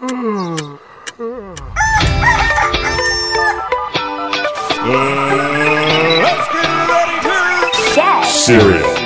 Hmm. 0.00 0.54
Let's 6.22 6.46
get 6.52 6.70
ready 6.88 7.18
to 7.20 7.94
Get 7.96 8.24
cereal. 8.26 8.97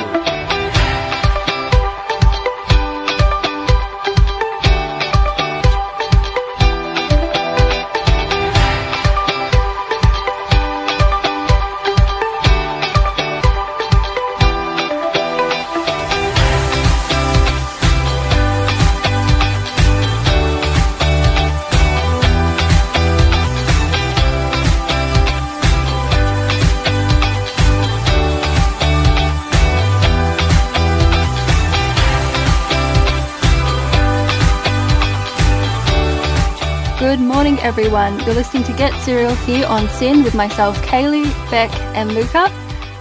Good 37.12 37.20
morning, 37.20 37.58
everyone. 37.58 38.18
You're 38.20 38.34
listening 38.34 38.64
to 38.64 38.72
Get 38.72 38.98
Serial 39.02 39.34
here 39.34 39.66
on 39.66 39.86
SYN 39.86 40.24
with 40.24 40.34
myself, 40.34 40.78
Kaylee, 40.78 41.30
Beck, 41.50 41.70
and 41.94 42.14
Luca. 42.14 42.48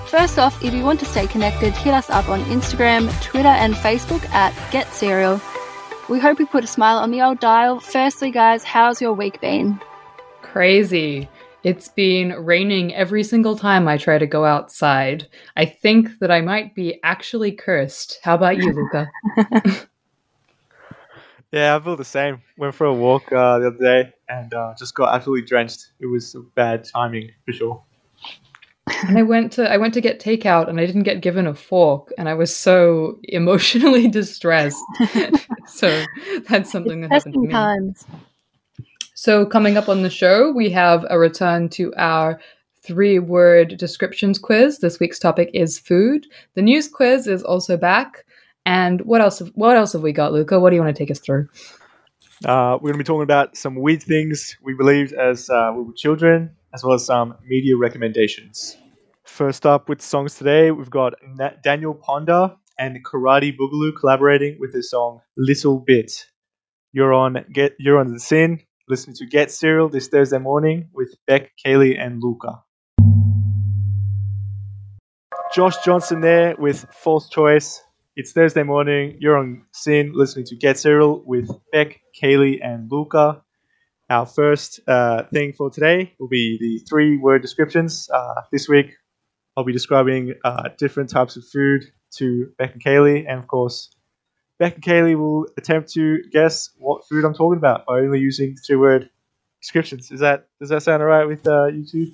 First 0.08 0.38
off, 0.38 0.62
if 0.62 0.74
you 0.74 0.84
want 0.84 1.00
to 1.00 1.06
stay 1.06 1.28
connected, 1.28 1.72
hit 1.72 1.94
us 1.94 2.10
up 2.10 2.28
on 2.28 2.44
Instagram, 2.44 3.10
Twitter, 3.22 3.48
and 3.48 3.74
Facebook 3.74 4.22
at 4.32 4.54
Get 4.70 4.92
Serial. 4.92 5.40
We 6.10 6.20
hope 6.20 6.40
we 6.40 6.46
put 6.46 6.66
a 6.66 6.68
smile 6.68 6.98
on 6.98 7.12
the 7.12 7.22
old 7.22 7.40
dial. 7.40 7.80
Firstly, 7.80 8.32
guys, 8.32 8.66
how's 8.66 9.02
your 9.02 9.14
week 9.14 9.40
been? 9.40 9.80
Crazy. 10.42 11.30
It's 11.64 11.88
been 11.88 12.34
raining 12.34 12.94
every 12.94 13.24
single 13.24 13.56
time 13.56 13.88
I 13.88 13.96
try 13.96 14.18
to 14.18 14.28
go 14.28 14.44
outside. 14.44 15.30
I 15.56 15.64
think 15.64 16.20
that 16.20 16.32
I 16.32 16.42
might 16.42 16.76
be 16.76 17.00
actually 17.02 17.54
cursed. 17.54 18.20
How 18.24 18.36
about 18.36 18.58
you, 18.58 18.74
Luca? 18.74 19.10
Yeah, 21.52 21.76
I 21.76 21.80
feel 21.80 21.98
the 21.98 22.06
same. 22.06 22.42
Went 22.58 22.76
for 22.76 22.86
a 22.86 22.94
walk 22.94 23.32
uh, 23.32 23.60
the 23.60 23.68
other 23.68 23.78
day 23.78 24.14
and 24.30 24.54
uh, 24.54 24.74
just 24.78 24.96
got 24.96 25.14
absolutely 25.14 25.46
drenched. 25.46 25.92
It 26.00 26.06
was 26.06 26.36
bad 26.56 26.86
timing 26.86 27.32
for 27.46 27.52
sure. 27.52 27.84
and 29.08 29.18
I 29.18 29.24
went 29.24 29.52
to 29.54 29.70
I 29.70 29.78
went 29.78 29.94
to 29.96 30.02
get 30.02 30.20
takeout 30.20 30.70
and 30.70 30.80
I 30.80 30.86
didn't 30.86 31.04
get 31.04 31.22
given 31.22 31.48
a 31.48 31.54
fork 31.54 32.12
and 32.18 32.30
I 32.30 32.34
was 32.34 32.56
so 32.56 33.20
emotionally 33.24 34.08
distressed. 34.08 34.84
so 35.68 36.04
that's 36.48 36.72
something 36.72 37.02
that 37.02 37.12
happened 37.12 37.34
to 37.34 37.40
me. 37.42 37.50
times. 37.50 38.06
So, 39.14 39.46
coming 39.46 39.78
up 39.78 39.88
on 39.88 40.02
the 40.02 40.10
show, 40.10 40.52
we 40.52 40.72
have 40.72 41.06
a 41.10 41.20
return 41.20 41.70
to 41.70 41.94
our 41.96 42.40
three 42.82 43.20
word 43.20 43.78
descriptions 43.78 44.40
quiz. 44.40 44.80
This 44.80 45.00
week's 45.00 45.20
topic 45.20 45.52
is 45.54 45.78
food. 45.78 46.26
The 46.56 46.64
news 46.64 46.88
quiz 46.88 47.28
is 47.28 47.44
also 47.44 47.78
back. 47.78 48.26
And 48.66 49.02
what 49.02 49.22
else? 49.22 49.40
What 49.56 49.78
else 49.78 49.94
have 49.94 50.02
we 50.02 50.12
got, 50.12 50.34
Luca? 50.34 50.60
What 50.60 50.70
do 50.70 50.76
you 50.76 50.82
want 50.82 50.96
to 50.96 51.02
take 51.02 51.12
us 51.12 51.20
through? 51.20 51.50
Uh, 52.46 52.78
we're 52.82 52.92
going 52.92 52.94
to 52.94 52.98
be 53.00 53.04
talking 53.04 53.24
about 53.24 53.56
some 53.56 53.76
weird 53.76 54.02
things 54.02 54.58
we 54.64 54.74
believed 54.74 55.14
as 55.14 55.50
uh, 55.50 55.72
we 55.76 55.84
were 55.84 55.94
children, 55.94 56.50
as 56.74 56.84
well 56.84 56.94
as 56.94 57.06
some 57.06 57.36
media 57.48 57.78
recommendations. 57.78 58.78
First 59.24 59.66
up 59.66 59.90
with 59.90 60.02
songs 60.02 60.36
today, 60.36 60.72
we've 60.72 60.90
got 60.90 61.14
Daniel 61.64 61.94
Ponder 61.94 62.56
and 62.78 63.04
Karate 63.06 63.56
Boogaloo 63.56 63.96
collaborating 63.96 64.58
with 64.60 64.74
the 64.74 64.84
song 64.84 65.22
"Little 65.38 65.80
Bit." 65.80 66.26
You're 66.94 67.14
on 67.14 67.46
get 67.54 67.76
you're 67.80 68.00
on 68.00 68.12
the 68.12 68.20
SYN, 68.20 68.60
listening 68.90 69.16
to 69.18 69.26
Get 69.26 69.52
Cereal 69.52 69.88
this 69.88 70.08
Thursday 70.08 70.40
morning 70.40 70.90
with 70.94 71.16
Beck, 71.28 71.52
Kaylee, 71.64 71.98
and 72.00 72.22
Luca. 72.22 72.64
Josh 75.54 75.78
Johnson 75.84 76.22
there 76.22 76.56
with 76.58 76.86
False 76.92 77.30
Choice. 77.30 77.82
It's 78.22 78.34
Thursday 78.34 78.62
morning. 78.62 79.18
You're 79.20 79.36
on 79.36 79.66
SYN, 79.72 80.12
listening 80.14 80.46
to 80.46 80.56
Get 80.56 80.78
Serial 80.78 81.24
with 81.26 81.50
Beck, 81.72 82.02
Kaylee, 82.22 82.64
and 82.64 82.88
Luca. 82.92 83.42
Our 84.12 84.28
first 84.28 84.80
uh, 84.88 85.24
thing 85.34 85.54
for 85.54 85.72
today 85.72 86.14
will 86.20 86.28
be 86.28 86.60
the 86.62 86.86
three 86.88 87.18
word 87.18 87.42
descriptions. 87.42 88.08
Uh, 88.14 88.42
this 88.52 88.70
week, 88.70 88.94
I'll 89.58 89.64
be 89.64 89.74
describing 89.74 90.36
uh, 90.46 90.70
different 90.78 91.10
types 91.10 91.36
of 91.36 91.44
food 91.52 91.82
to 92.18 92.52
Beck 92.60 92.74
and 92.74 92.84
Kaylee, 92.84 93.26
and 93.28 93.40
of 93.40 93.48
course, 93.48 93.90
Beck 94.60 94.76
and 94.76 94.84
Kaylee 94.84 95.18
will 95.18 95.48
attempt 95.58 95.92
to 95.94 96.22
guess 96.32 96.70
what 96.78 97.08
food 97.08 97.26
I'm 97.26 97.34
talking 97.34 97.58
about 97.58 97.88
by 97.88 98.02
only 98.02 98.20
using 98.20 98.56
three 98.56 98.76
word 98.76 99.10
descriptions. 99.64 100.12
Is 100.12 100.20
that 100.20 100.48
does 100.60 100.70
that 100.70 100.84
sound 100.84 101.02
alright 101.02 101.28
with 101.28 101.48
uh, 101.48 101.70
you 101.70 101.88
two? 101.88 102.12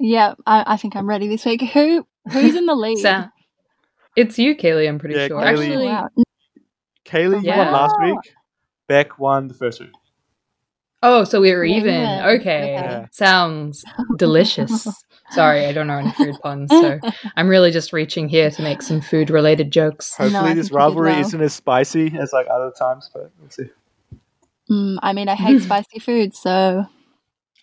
Yeah, 0.00 0.32
I, 0.46 0.64
I 0.66 0.76
think 0.78 0.96
I'm 0.96 1.06
ready 1.06 1.28
this 1.28 1.44
week. 1.44 1.60
Who 1.60 2.06
Who's 2.32 2.54
in 2.54 2.64
the 2.64 2.74
lead? 2.86 3.02
Sa- 3.02 3.28
it's 4.16 4.38
you, 4.38 4.56
Kaylee. 4.56 4.88
I'm 4.88 4.98
pretty 4.98 5.14
Yeah, 5.16 5.28
sure. 5.28 5.40
Kaylee. 5.40 5.46
Actually, 5.70 5.86
Wow. 5.86 6.08
Kaylee 7.04 7.44
Yeah. 7.44 7.58
won 7.58 7.72
last 7.72 7.94
week. 8.02 8.34
Beck 8.88 9.18
won 9.18 9.48
the 9.48 9.54
first 9.54 9.80
week. 9.80 9.90
oh, 11.02 11.24
so 11.24 11.40
we 11.40 11.52
were 11.52 11.64
even. 11.64 11.94
yeah. 11.94 12.28
Okay, 12.30 12.72
Yeah. 12.72 13.06
sounds 13.12 13.84
delicious. 14.16 14.88
Sorry, 15.30 15.66
I 15.66 15.72
don't 15.72 15.86
know 15.88 15.98
any 15.98 16.10
food 16.12 16.36
puns, 16.42 16.70
so 16.70 16.98
I'm 17.36 17.48
really 17.48 17.70
just 17.72 17.92
reaching 17.92 18.28
here 18.28 18.50
to 18.50 18.62
make 18.62 18.80
some 18.82 19.00
food-related 19.00 19.70
jokes. 19.72 20.14
No, 20.18 20.28
Hopefully, 20.28 20.54
this 20.54 20.68
think 20.68 20.76
rivalry 20.78 21.10
well. 21.12 21.20
isn't 21.20 21.40
as 21.40 21.52
spicy 21.54 22.16
as 22.18 22.32
like 22.32 22.46
other 22.50 22.72
times, 22.78 23.10
but 23.12 23.30
we'll 23.40 23.50
see. 23.50 23.68
Mm, 24.70 24.98
I 25.02 25.12
mean, 25.12 25.28
I 25.28 25.34
hate 25.34 25.62
spicy 25.62 25.98
food, 25.98 26.34
so 26.34 26.86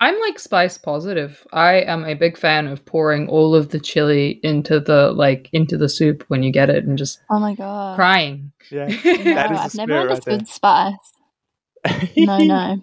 I'm 0.02 0.20
like 0.22 0.40
spice 0.40 0.78
positive. 0.78 1.46
I 1.54 1.76
am 1.81 2.06
a 2.06 2.14
big 2.14 2.38
fan 2.38 2.68
of 2.68 2.86
pouring 2.86 3.28
all 3.30 3.56
of 3.56 3.70
the 3.70 3.80
chili 3.80 4.40
into 4.44 4.80
the 4.80 5.12
like 5.12 5.50
into 5.54 5.78
the 5.78 5.90
soup 5.90 6.24
when 6.28 6.44
you 6.44 6.52
get 6.52 6.70
it 6.70 6.86
and 6.86 6.98
just 6.98 7.22
oh 7.30 7.40
my 7.40 7.56
god. 7.56 7.96
crying. 7.96 8.52
Yeah, 8.72 8.88
No, 8.88 8.96
that 9.36 9.52
is 9.52 9.64
the 9.64 9.70
I've 9.70 9.76
never 9.76 9.94
spirit 9.94 10.09
right 10.09 10.26
there. 10.26 10.46
spice. 10.46 11.14
No, 12.18 12.44
no. 12.44 12.81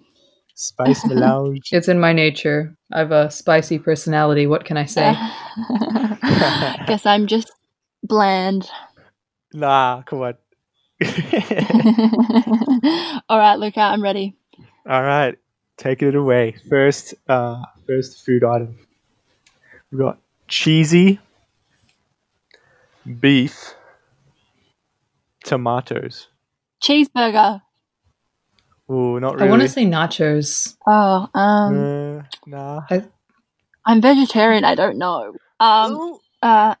Spice 0.55 1.05
melange. 1.05 1.69
It's 1.71 1.87
in 1.87 1.99
my 1.99 2.13
nature. 2.13 2.75
I 2.93 2.99
have 2.99 3.11
a 3.11 3.31
spicy 3.31 3.79
personality. 3.79 4.47
What 4.47 4.65
can 4.65 4.77
I 4.77 4.85
say? 4.85 5.13
Guess 6.87 7.05
I'm 7.05 7.27
just 7.27 7.51
bland. 8.03 8.69
nah, 9.53 10.01
come 10.03 10.21
on. 10.21 10.35
All 13.29 13.37
right, 13.39 13.55
Luca, 13.59 13.79
I'm 13.81 14.03
ready. 14.03 14.35
All 14.87 15.01
right, 15.03 15.35
take 15.81 16.03
it 16.03 16.15
away. 16.15 16.55
First, 16.69 17.15
uh, 17.27 17.63
first 17.87 18.23
food 18.23 18.43
item. 18.43 18.77
We've 19.91 19.99
got 19.99 20.19
cheesy, 20.47 21.19
beef, 23.19 23.73
tomatoes. 25.43 26.27
Cheeseburger. 26.83 27.61
Ooh, 28.89 29.19
not 29.19 29.35
really. 29.35 29.47
I 29.47 29.49
want 29.49 29.61
to 29.63 29.69
say 29.69 29.85
nachos. 29.85 30.75
Oh, 30.87 31.27
um, 31.33 32.19
Uh, 32.19 32.23
nah. 32.45 32.81
I'm 33.85 34.01
vegetarian. 34.01 34.63
I 34.63 34.75
don't 34.75 34.97
know. 34.97 35.33
Um, 35.59 36.19
uh, 36.41 36.75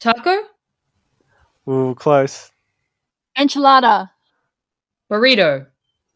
Taco? 0.00 0.38
Ooh, 1.68 1.94
close. 1.94 2.50
enchilada. 3.38 4.10
Burrito. 5.10 5.66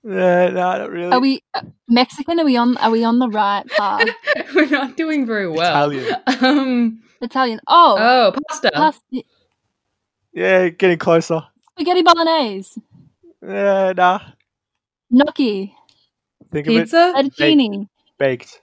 Uh, 0.04 0.10
no, 0.10 0.50
not 0.52 0.90
really. 0.90 1.12
Are 1.12 1.20
we 1.20 1.42
uh, 1.54 1.62
Mexican? 1.88 2.38
Are 2.40 2.44
we 2.44 2.56
on? 2.56 2.76
Are 2.76 2.90
we 2.90 3.04
on 3.04 3.18
the 3.18 3.28
right 3.28 3.64
path? 3.68 4.06
We're 4.54 4.66
not 4.68 4.96
doing 4.96 5.24
very 5.26 5.48
well. 5.48 5.90
Italian. 5.90 6.16
Um 6.42 7.02
Italian. 7.22 7.60
Oh, 7.66 7.96
oh, 7.98 8.32
pasta. 8.48 8.70
pasta, 8.74 9.22
Yeah, 10.32 10.68
getting 10.68 10.98
closer. 10.98 11.40
spaghetti 11.72 12.02
bolognese, 12.02 12.76
Uh, 13.42 13.94
nah. 13.96 14.20
gnocchi, 15.10 15.72
Think 16.52 16.66
of 16.66 16.74
it. 16.74 16.80
Pizza? 16.84 17.12
fettuccine. 17.16 17.88
Baked. 18.18 18.60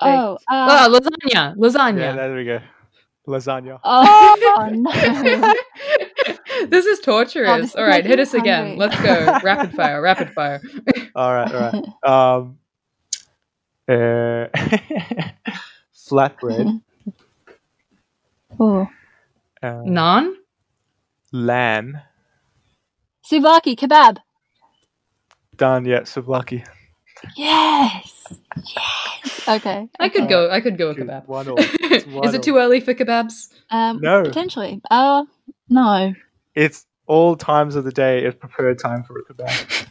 Oh, 0.00 0.38
uh, 0.50 0.88
Oh, 0.88 0.98
lasagna. 0.98 1.26
Yeah, 1.32 1.54
Lasagna. 1.56 2.16
there 2.16 2.34
we 2.34 2.44
go. 2.44 2.58
Lasagna. 3.30 3.80
oh 3.84 4.66
no. 6.60 6.66
this 6.68 6.86
is 6.86 7.00
torturous. 7.00 7.50
Oh, 7.50 7.60
this 7.60 7.74
all 7.74 7.84
right, 7.84 8.04
hit 8.04 8.16
me 8.18 8.22
us 8.22 8.34
again. 8.34 8.76
Let's 8.76 9.00
go. 9.00 9.38
rapid 9.44 9.72
fire, 9.74 10.02
rapid 10.02 10.30
fire. 10.32 10.60
All 11.14 11.32
right, 11.34 11.54
all 11.54 11.60
right. 11.60 11.84
Um, 12.06 12.58
uh, 13.88 14.46
flatbread, 15.94 16.80
oh. 18.58 18.88
uh, 19.62 19.66
Naan? 19.66 20.34
lamb. 21.32 22.00
Souvlaki 23.24 23.76
kebab. 23.76 24.18
Done. 25.56 25.84
Yeah, 25.84 26.00
souvlaki. 26.00 26.64
Yes. 27.36 28.34
Yes. 28.56 28.99
Okay. 29.50 29.88
I 29.98 30.08
could 30.08 30.28
go 30.28 30.50
I 30.50 30.60
could 30.60 30.78
go 30.78 30.88
with 30.88 30.98
Good. 30.98 31.08
kebab. 31.08 31.26
One 31.26 31.48
all. 31.48 31.56
One 31.56 32.28
is 32.28 32.34
it 32.34 32.42
too 32.42 32.56
early 32.56 32.80
for 32.80 32.94
kebabs? 32.94 33.52
Um, 33.70 34.00
No. 34.00 34.22
Potentially. 34.22 34.80
Uh, 34.90 35.24
no. 35.68 36.14
It's 36.54 36.86
all 37.06 37.36
times 37.36 37.74
of 37.74 37.84
the 37.84 37.92
day 37.92 38.24
is 38.24 38.34
preferred 38.34 38.78
time 38.78 39.02
for 39.02 39.18
a 39.18 39.24
kebab. 39.24 39.86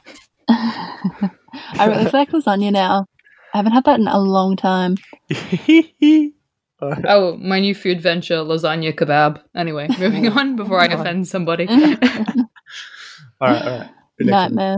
I 0.50 1.86
really 1.86 2.10
like 2.12 2.32
lasagna 2.32 2.72
now. 2.72 3.06
I 3.54 3.58
haven't 3.58 3.74
had 3.74 3.84
that 3.86 4.00
in 4.00 4.08
a 4.08 4.20
long 4.20 4.56
time. 4.56 4.98
Oh, 6.82 7.36
my 7.36 7.60
new 7.60 7.76
food 7.76 8.00
venture, 8.02 8.38
lasagna 8.38 8.94
kebab. 8.96 9.42
Anyway, 9.54 9.90
moving 10.00 10.28
on 10.38 10.56
before 10.56 10.80
I 10.80 10.86
offend 10.86 11.28
somebody. 11.28 11.68
all 11.68 11.76
right, 11.78 11.92
all 13.42 13.80
right. 13.80 13.90
Next 13.90 13.92
one. 14.20 14.28
Nightmare. 14.28 14.78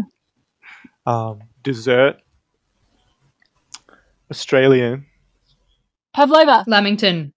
Um, 1.05 1.41
dessert. 1.61 2.21
Australian. 4.31 5.05
Pavlova. 6.15 6.63
Lamington. 6.67 7.33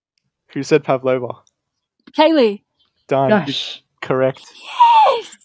Who 0.52 0.62
said 0.62 0.84
pavlova? 0.84 1.34
Kaylee. 2.16 2.62
Done. 3.08 3.28
Gosh. 3.30 3.82
Correct. 4.00 4.40
Yes. 5.18 5.36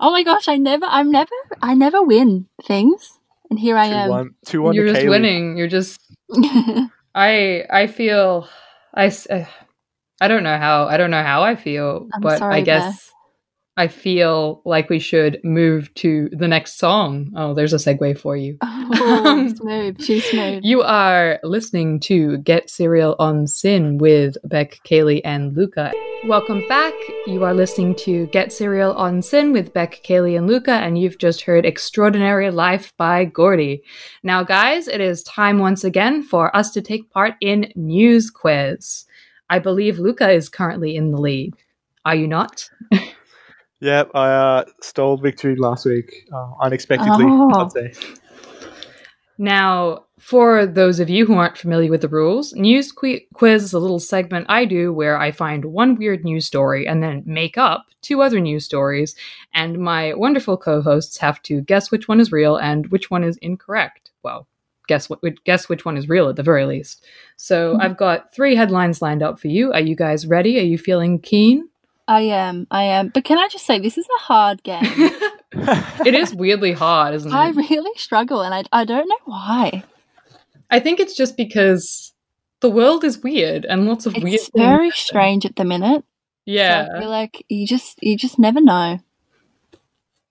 Oh 0.00 0.10
my 0.10 0.22
gosh, 0.22 0.48
I 0.48 0.56
never, 0.56 0.86
I'm 0.86 1.10
never, 1.10 1.30
I 1.62 1.74
never 1.74 2.02
win 2.02 2.46
things, 2.64 3.18
and 3.50 3.58
here 3.58 3.76
I 3.76 3.88
Two 3.88 3.94
am. 3.94 4.08
one. 4.08 4.30
Two 4.46 4.62
one. 4.62 4.74
You're 4.74 4.86
to 4.86 4.92
just 4.92 5.04
Kaylee. 5.04 5.10
winning. 5.10 5.56
You're 5.56 5.68
just 5.68 6.00
I 7.14 7.64
I 7.70 7.86
feel 7.88 8.48
I 8.94 9.06
s- 9.06 9.26
uh, 9.28 9.44
I 10.20 10.28
don't 10.28 10.42
know 10.44 10.56
how 10.56 10.86
I 10.86 10.96
don't 10.96 11.10
know 11.10 11.22
how 11.22 11.42
I 11.42 11.56
feel, 11.56 12.06
I'm 12.14 12.20
but 12.20 12.34
I 12.34 12.38
sorry, 12.38 12.62
guess 12.62 13.10
I 13.78 13.86
feel 13.86 14.60
like 14.64 14.90
we 14.90 14.98
should 14.98 15.38
move 15.44 15.94
to 15.94 16.28
the 16.32 16.48
next 16.48 16.78
song. 16.78 17.32
Oh, 17.36 17.54
there's 17.54 17.72
a 17.72 17.76
segue 17.76 18.18
for 18.18 18.36
you. 18.36 18.56
oh, 18.60 19.54
smooth, 19.56 20.04
too 20.04 20.18
smooth. 20.18 20.64
You 20.64 20.82
are 20.82 21.38
listening 21.44 22.00
to 22.00 22.38
Get 22.38 22.70
Serial 22.70 23.14
on 23.20 23.46
SYN 23.46 23.98
with 23.98 24.36
Beck, 24.42 24.80
Kaylee, 24.84 25.20
and 25.24 25.56
Luca. 25.56 25.92
Welcome 26.26 26.66
back. 26.66 26.92
You 27.28 27.44
are 27.44 27.54
listening 27.54 27.94
to 28.00 28.26
Get 28.26 28.52
Serial 28.52 28.94
on 28.94 29.22
SYN 29.22 29.52
with 29.52 29.72
Beck, 29.72 30.00
Kaylee, 30.02 30.36
and 30.36 30.48
Luca, 30.48 30.72
and 30.72 30.98
you've 30.98 31.18
just 31.18 31.42
heard 31.42 31.64
Extraordinary 31.64 32.50
Life 32.50 32.92
by 32.96 33.26
Gordy. 33.26 33.84
Now, 34.24 34.42
guys, 34.42 34.88
it 34.88 35.00
is 35.00 35.22
time 35.22 35.60
once 35.60 35.84
again 35.84 36.24
for 36.24 36.54
us 36.56 36.72
to 36.72 36.82
take 36.82 37.08
part 37.10 37.34
in 37.40 37.70
News 37.76 38.28
Quiz. 38.28 39.04
I 39.48 39.60
believe 39.60 40.00
Luca 40.00 40.28
is 40.28 40.48
currently 40.48 40.96
in 40.96 41.12
the 41.12 41.20
lead. 41.20 41.54
Are 42.04 42.16
you 42.16 42.26
not? 42.26 42.68
Yep, 43.80 44.10
I 44.14 44.28
uh, 44.30 44.64
stole 44.80 45.16
victory 45.16 45.56
last 45.56 45.84
week 45.86 46.26
uh, 46.32 46.52
unexpectedly. 46.60 47.26
Oh. 47.28 47.64
I'd 47.64 47.72
say. 47.72 47.92
Now, 49.40 50.04
for 50.18 50.66
those 50.66 50.98
of 50.98 51.08
you 51.08 51.24
who 51.24 51.34
aren't 51.34 51.56
familiar 51.56 51.90
with 51.90 52.00
the 52.00 52.08
rules, 52.08 52.52
News 52.54 52.90
Quiz 52.90 53.62
is 53.62 53.72
a 53.72 53.78
little 53.78 54.00
segment 54.00 54.46
I 54.48 54.64
do 54.64 54.92
where 54.92 55.16
I 55.16 55.30
find 55.30 55.66
one 55.66 55.94
weird 55.94 56.24
news 56.24 56.44
story 56.44 56.88
and 56.88 57.04
then 57.04 57.22
make 57.24 57.56
up 57.56 57.86
two 58.02 58.20
other 58.20 58.40
news 58.40 58.64
stories, 58.64 59.14
and 59.54 59.78
my 59.78 60.12
wonderful 60.14 60.56
co-hosts 60.56 61.18
have 61.18 61.40
to 61.42 61.60
guess 61.60 61.92
which 61.92 62.08
one 62.08 62.18
is 62.18 62.32
real 62.32 62.56
and 62.56 62.88
which 62.88 63.12
one 63.12 63.22
is 63.22 63.36
incorrect. 63.36 64.10
Well, 64.24 64.48
guess 64.88 65.08
what? 65.08 65.20
Guess 65.44 65.68
which 65.68 65.84
one 65.84 65.96
is 65.96 66.08
real 66.08 66.28
at 66.28 66.34
the 66.34 66.42
very 66.42 66.66
least. 66.66 67.06
So 67.36 67.76
Mhm. 67.76 67.82
I've 67.82 67.96
got 67.96 68.34
three 68.34 68.56
headlines 68.56 69.00
lined 69.00 69.22
up 69.22 69.38
for 69.38 69.46
you. 69.46 69.72
Are 69.72 69.80
you 69.80 69.94
guys 69.94 70.26
ready? 70.26 70.58
Are 70.58 70.64
you 70.64 70.78
feeling 70.78 71.20
keen? 71.20 71.68
I 72.08 72.22
am, 72.22 72.66
I 72.70 72.84
am. 72.84 73.08
But 73.08 73.24
can 73.24 73.38
I 73.38 73.48
just 73.48 73.66
say, 73.66 73.78
this 73.78 73.98
is 73.98 74.06
a 74.06 74.22
hard 74.22 74.62
game. 74.62 74.80
it 75.52 76.14
is 76.14 76.34
weirdly 76.34 76.72
hard, 76.72 77.14
isn't 77.14 77.30
it? 77.30 77.34
I 77.34 77.50
really 77.50 77.96
struggle, 77.98 78.40
and 78.40 78.54
I, 78.54 78.64
I 78.72 78.84
don't 78.84 79.08
know 79.08 79.18
why. 79.26 79.84
I 80.70 80.80
think 80.80 81.00
it's 81.00 81.14
just 81.14 81.36
because 81.36 82.14
the 82.60 82.70
world 82.70 83.04
is 83.04 83.22
weird 83.22 83.66
and 83.66 83.86
lots 83.86 84.06
of 84.06 84.14
weird. 84.14 84.34
It's 84.34 84.50
very 84.56 84.90
strange 84.90 85.44
at 85.44 85.56
the 85.56 85.64
minute. 85.64 86.02
Yeah. 86.46 86.86
So 86.86 86.92
I 86.96 87.00
feel 87.00 87.10
like 87.10 87.44
you 87.48 87.66
just, 87.66 88.02
you 88.02 88.16
just 88.16 88.38
never 88.38 88.60
know. 88.60 88.98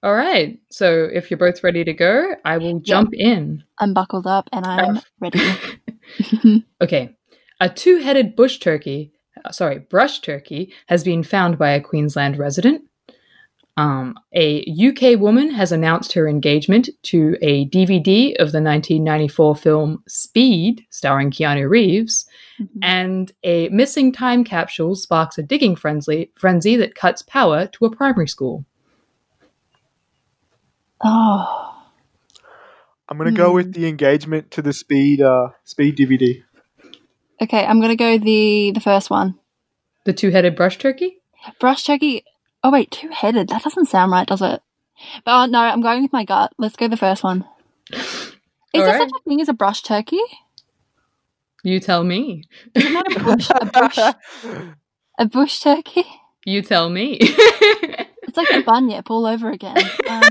All 0.01 0.15
right. 0.15 0.59
So 0.71 1.07
if 1.11 1.29
you're 1.29 1.37
both 1.37 1.63
ready 1.63 1.83
to 1.83 1.93
go, 1.93 2.35
I 2.43 2.57
will 2.57 2.79
jump 2.79 3.13
in. 3.13 3.63
I'm 3.77 3.93
buckled 3.93 4.25
up, 4.25 4.49
and 4.51 4.65
I'm 4.65 5.01
ready. 5.19 5.39
Okay. 6.81 7.15
A 7.59 7.67
two 7.69 7.97
headed 7.97 8.35
bush 8.35 8.59
turkey, 8.59 9.11
sorry, 9.51 9.79
brush 9.79 10.21
turkey, 10.21 10.73
has 10.87 11.03
been 11.03 11.23
found 11.23 11.57
by 11.57 11.71
a 11.71 11.81
Queensland 11.81 12.37
resident. 12.37 12.83
Um, 13.77 14.15
a 14.33 14.65
UK 14.65 15.19
woman 15.19 15.51
has 15.51 15.71
announced 15.71 16.13
her 16.13 16.27
engagement 16.27 16.89
to 17.03 17.37
a 17.43 17.67
DVD 17.69 18.31
of 18.39 18.51
the 18.51 18.59
1994 18.59 19.55
film 19.55 20.01
Speed, 20.07 20.83
starring 20.89 21.29
Keanu 21.29 21.69
Reeves. 21.69 22.25
Mhm. 22.59 22.67
And 22.81 23.31
a 23.43 23.69
missing 23.69 24.11
time 24.11 24.43
capsule 24.43 24.95
sparks 24.95 25.37
a 25.37 25.43
digging 25.43 25.75
frenzy, 25.75 26.31
frenzy 26.35 26.75
that 26.77 26.95
cuts 26.95 27.21
power 27.21 27.67
to 27.73 27.85
a 27.85 27.95
primary 27.95 28.27
school. 28.27 28.65
oh, 31.03 31.75
I'm 33.09 33.17
gonna 33.17 33.31
go 33.31 33.49
Hmm. 33.49 33.55
with 33.55 33.73
the 33.73 33.87
engagement 33.87 34.51
to 34.51 34.61
the 34.61 34.73
speed 34.73 35.21
uh, 35.21 35.49
speed 35.63 35.95
DVD. 35.97 36.43
Okay. 37.41 37.65
I'm 37.65 37.81
gonna 37.81 37.95
go 37.95 38.17
the 38.17 38.71
the 38.73 38.79
first 38.79 39.09
one. 39.09 39.35
The 40.05 40.13
two 40.13 40.29
headed 40.29 40.55
brush 40.55 40.77
turkey? 40.77 41.21
Brush 41.59 41.83
turkey. 41.83 42.23
Oh 42.63 42.71
wait, 42.71 42.91
two 42.91 43.09
headed. 43.09 43.49
That 43.49 43.63
doesn't 43.63 43.85
sound 43.87 44.11
right, 44.11 44.27
does 44.27 44.41
it? 44.41 44.61
But 45.25 45.31
uh, 45.31 45.45
no, 45.47 45.59
I'm 45.59 45.81
going 45.81 46.01
with 46.01 46.13
my 46.13 46.25
gut. 46.25 46.53
Let's 46.57 46.75
go 46.75 46.87
the 46.87 46.97
first 46.97 47.23
one. 47.23 47.45
Is 47.91 48.37
there 48.73 48.85
Alright. 48.85 49.09
such 49.09 49.19
a 49.19 49.29
thing 49.29 49.41
as 49.41 49.49
a 49.49 49.53
brush 49.53 49.81
turkey? 49.81 50.19
You 51.63 51.79
tell 51.79 52.03
me. 52.03 52.43
Isn't 52.75 52.93
that 52.93 53.15
a 53.15 53.23
bush? 53.23 53.49
A 53.49 53.65
bush, 53.65 54.67
a 55.19 55.25
bush 55.25 55.59
turkey? 55.59 56.05
You 56.45 56.61
tell 56.61 56.89
me. 56.89 57.19
It's 58.27 58.35
like 58.35 58.51
a 58.51 58.61
bunyip 58.61 59.09
all 59.09 59.25
over 59.25 59.49
again. 59.49 59.77
Um, 60.09 60.23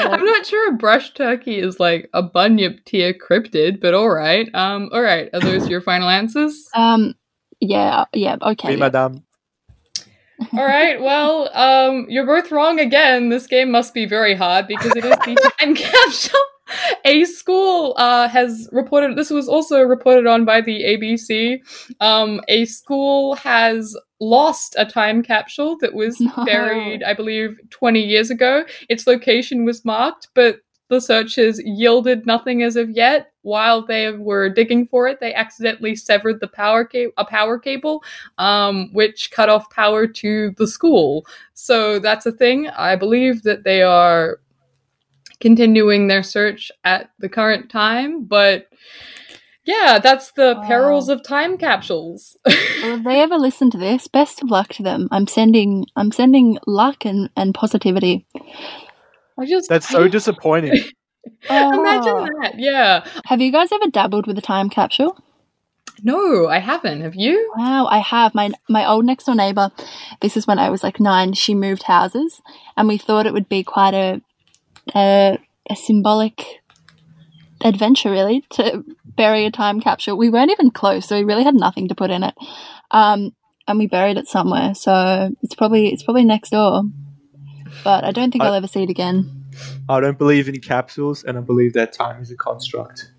I'm 0.00 0.24
not 0.24 0.46
sure 0.46 0.72
a 0.72 0.76
brush 0.76 1.12
turkey 1.14 1.58
is 1.58 1.78
like 1.80 2.08
a 2.12 2.22
bunyip 2.22 2.84
tier 2.84 3.14
cryptid, 3.14 3.80
but 3.80 3.94
all 3.94 4.10
right. 4.10 4.48
Um, 4.54 4.88
all 4.92 5.02
right. 5.02 5.28
Are 5.32 5.40
those 5.40 5.68
your 5.68 5.80
final 5.80 6.08
answers? 6.08 6.68
um, 6.74 7.14
yeah, 7.60 8.04
yeah, 8.14 8.36
okay. 8.42 8.68
Me, 8.68 8.74
yeah. 8.74 8.80
madame. 8.80 9.22
All 10.54 10.64
right. 10.64 11.00
Well, 11.00 11.50
um, 11.54 12.06
you're 12.08 12.26
both 12.26 12.50
wrong 12.50 12.80
again. 12.80 13.28
This 13.28 13.46
game 13.46 13.70
must 13.70 13.92
be 13.92 14.06
very 14.06 14.34
hard 14.34 14.66
because 14.66 14.96
it 14.96 15.04
is 15.04 15.16
the 15.18 15.52
time 15.60 15.74
capsule. 15.74 16.40
A 17.04 17.24
school 17.24 17.94
uh, 17.96 18.28
has 18.28 18.68
reported. 18.72 19.16
This 19.16 19.30
was 19.30 19.48
also 19.48 19.82
reported 19.82 20.26
on 20.26 20.44
by 20.44 20.60
the 20.60 20.82
ABC. 20.84 21.60
Um, 22.00 22.40
a 22.48 22.64
school 22.64 23.34
has 23.36 23.96
lost 24.20 24.74
a 24.78 24.84
time 24.84 25.22
capsule 25.22 25.76
that 25.80 25.94
was 25.94 26.20
No. 26.20 26.32
buried, 26.44 27.02
I 27.02 27.14
believe, 27.14 27.58
20 27.70 28.00
years 28.00 28.30
ago. 28.30 28.64
Its 28.88 29.06
location 29.06 29.64
was 29.64 29.84
marked, 29.84 30.28
but 30.34 30.60
the 30.88 31.00
searches 31.00 31.62
yielded 31.64 32.26
nothing 32.26 32.62
as 32.62 32.74
of 32.76 32.90
yet. 32.90 33.32
While 33.42 33.86
they 33.86 34.10
were 34.10 34.48
digging 34.50 34.86
for 34.86 35.06
it, 35.08 35.20
they 35.20 35.32
accidentally 35.32 35.94
severed 35.96 36.40
the 36.40 36.48
power 36.48 36.84
ca- 36.84 37.12
a 37.16 37.24
power 37.24 37.58
cable, 37.58 38.02
um, 38.38 38.92
which 38.92 39.30
cut 39.30 39.48
off 39.48 39.70
power 39.70 40.06
to 40.06 40.50
the 40.58 40.66
school. 40.66 41.24
So 41.54 42.00
that's 42.00 42.26
a 42.26 42.32
thing. 42.32 42.68
I 42.68 42.96
believe 42.96 43.44
that 43.44 43.62
they 43.64 43.82
are 43.82 44.40
continuing 45.40 46.08
their 46.08 46.22
search 46.22 46.70
at 46.84 47.10
the 47.18 47.28
current 47.28 47.70
time, 47.70 48.24
but 48.24 48.66
yeah, 49.64 49.98
that's 50.02 50.32
the 50.32 50.54
Wow. 50.56 50.66
perils 50.68 51.08
of 51.08 51.22
time 51.22 51.56
capsules. 51.58 52.36
Well, 52.82 52.96
if 52.98 53.04
they 53.04 53.20
ever 53.20 53.36
listen 53.36 53.70
to 53.72 53.78
this, 53.78 54.08
best 54.08 54.42
of 54.42 54.50
luck 54.50 54.68
to 54.74 54.82
them. 54.82 55.06
I'm 55.10 55.26
sending, 55.26 55.84
I'm 55.96 56.10
sending 56.12 56.58
luck 56.66 57.04
and, 57.04 57.28
and 57.36 57.54
positivity. 57.54 58.26
I 59.38 59.44
just 59.46 59.68
That's 59.68 59.86
I 59.90 59.92
so 59.92 60.08
just- 60.08 60.28
Oh. 60.28 60.32
disappointing. 60.32 60.82
Imagine 61.50 62.28
that. 62.40 62.54
Yeah. 62.56 63.04
Have 63.26 63.42
you 63.42 63.52
guys 63.52 63.70
ever 63.72 63.90
dabbled 63.90 64.26
with 64.26 64.38
a 64.38 64.42
time 64.42 64.70
capsule? 64.70 65.16
No, 66.02 66.48
I 66.48 66.58
haven't. 66.58 67.02
Have 67.02 67.14
you? 67.14 67.52
Wow, 67.58 67.86
I 67.90 67.98
have. 67.98 68.34
My 68.34 68.50
my 68.70 68.86
old 68.88 69.04
next 69.04 69.24
door 69.24 69.34
neighbor. 69.34 69.70
This 70.22 70.38
is 70.38 70.46
when 70.46 70.58
I 70.58 70.70
was 70.70 70.82
like 70.82 70.98
nine. 70.98 71.34
She 71.34 71.54
moved 71.54 71.82
houses, 71.82 72.40
and 72.78 72.88
we 72.88 72.96
thought 72.96 73.26
it 73.26 73.34
would 73.34 73.50
be 73.50 73.62
quite 73.62 73.92
a 73.92 74.22
a, 74.94 75.38
a 75.68 75.76
symbolic 75.76 76.44
adventure, 77.62 78.10
really, 78.10 78.42
to 78.50 78.84
bury 79.16 79.44
a 79.46 79.50
time 79.50 79.80
capsule. 79.80 80.16
We 80.16 80.30
weren't 80.30 80.50
even 80.50 80.70
close, 80.70 81.06
so 81.06 81.16
we 81.16 81.24
really 81.24 81.44
had 81.44 81.54
nothing 81.54 81.88
to 81.88 81.94
put 81.94 82.10
in 82.10 82.22
it. 82.22 82.34
Um, 82.90 83.34
and 83.68 83.78
we 83.78 83.86
buried 83.86 84.16
it 84.16 84.26
somewhere. 84.26 84.74
So 84.74 85.30
it's 85.42 85.54
probably 85.54 85.92
it's 85.92 86.02
probably 86.02 86.24
next 86.24 86.50
door. 86.50 86.82
But 87.84 88.04
I 88.04 88.12
don't 88.12 88.30
think 88.30 88.42
I- 88.42 88.48
I'll 88.48 88.54
ever 88.54 88.66
see 88.66 88.82
it 88.82 88.90
again. 88.90 89.36
I 89.88 90.00
don't 90.00 90.18
believe 90.18 90.48
in 90.48 90.60
capsules, 90.60 91.24
and 91.24 91.36
I 91.36 91.40
believe 91.40 91.72
that 91.74 91.92
time 91.92 92.22
is 92.22 92.30
a 92.30 92.36
construct. 92.36 93.10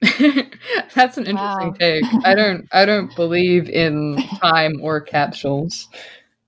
That's 0.00 1.18
an 1.18 1.26
interesting 1.26 1.70
Wow. 1.70 1.74
take. 1.78 2.04
I 2.24 2.34
don't 2.34 2.68
I 2.72 2.84
don't 2.84 3.14
believe 3.16 3.68
in 3.68 4.16
time 4.40 4.74
or 4.80 5.00
capsules. 5.00 5.88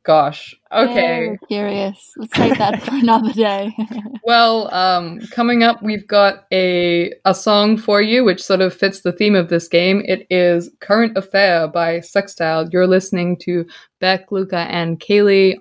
Gosh. 0.02 0.54
Okay. 0.72 0.94
Very 0.94 1.38
curious. 1.46 2.12
Let's 2.16 2.32
take 2.32 2.56
that 2.56 2.82
for 2.82 2.94
another 2.94 3.32
day. 3.32 3.74
Well, 4.22 4.72
um, 4.72 5.18
coming 5.32 5.62
up, 5.64 5.82
we've 5.82 6.06
got 6.06 6.44
a 6.52 7.12
a 7.24 7.34
song 7.34 7.78
for 7.78 8.00
you, 8.02 8.22
which 8.22 8.42
sort 8.42 8.60
of 8.60 8.74
fits 8.74 9.00
the 9.00 9.12
theme 9.12 9.34
of 9.34 9.48
this 9.48 9.66
game. 9.66 10.02
It 10.04 10.26
is 10.30 10.70
"Current 10.80 11.16
Affair" 11.16 11.66
by 11.66 12.00
Sextile. 12.00 12.68
You're 12.70 12.86
listening 12.86 13.38
to 13.38 13.64
Beck, 13.98 14.30
Luca, 14.30 14.58
and 14.58 15.00
Kaylee. 15.00 15.56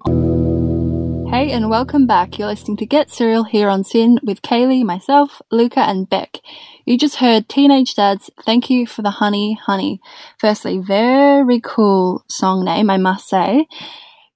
Hey, 1.32 1.52
and 1.52 1.70
welcome 1.70 2.06
back. 2.06 2.38
You're 2.38 2.48
listening 2.48 2.78
to 2.78 2.86
Get 2.86 3.10
Cereal 3.10 3.44
here 3.44 3.70
on 3.70 3.84
SYN 3.84 4.20
with 4.24 4.42
Kaylee, 4.42 4.84
myself, 4.84 5.42
Luca, 5.52 5.82
and 5.82 6.10
Beck. 6.10 6.38
You 6.86 6.98
just 6.98 7.16
heard 7.16 7.48
Teenage 7.48 7.96
Dad's 7.96 8.30
Thank 8.44 8.70
You 8.70 8.86
for 8.86 9.04
the 9.04 9.12
Honey, 9.12 9.54
Honey. 9.54 10.02
Firstly, 10.38 10.80
very 10.80 11.62
cool 11.64 12.26
song 12.28 12.66
name, 12.66 12.90
I 12.90 12.98
must 12.98 13.30
say. 13.30 13.68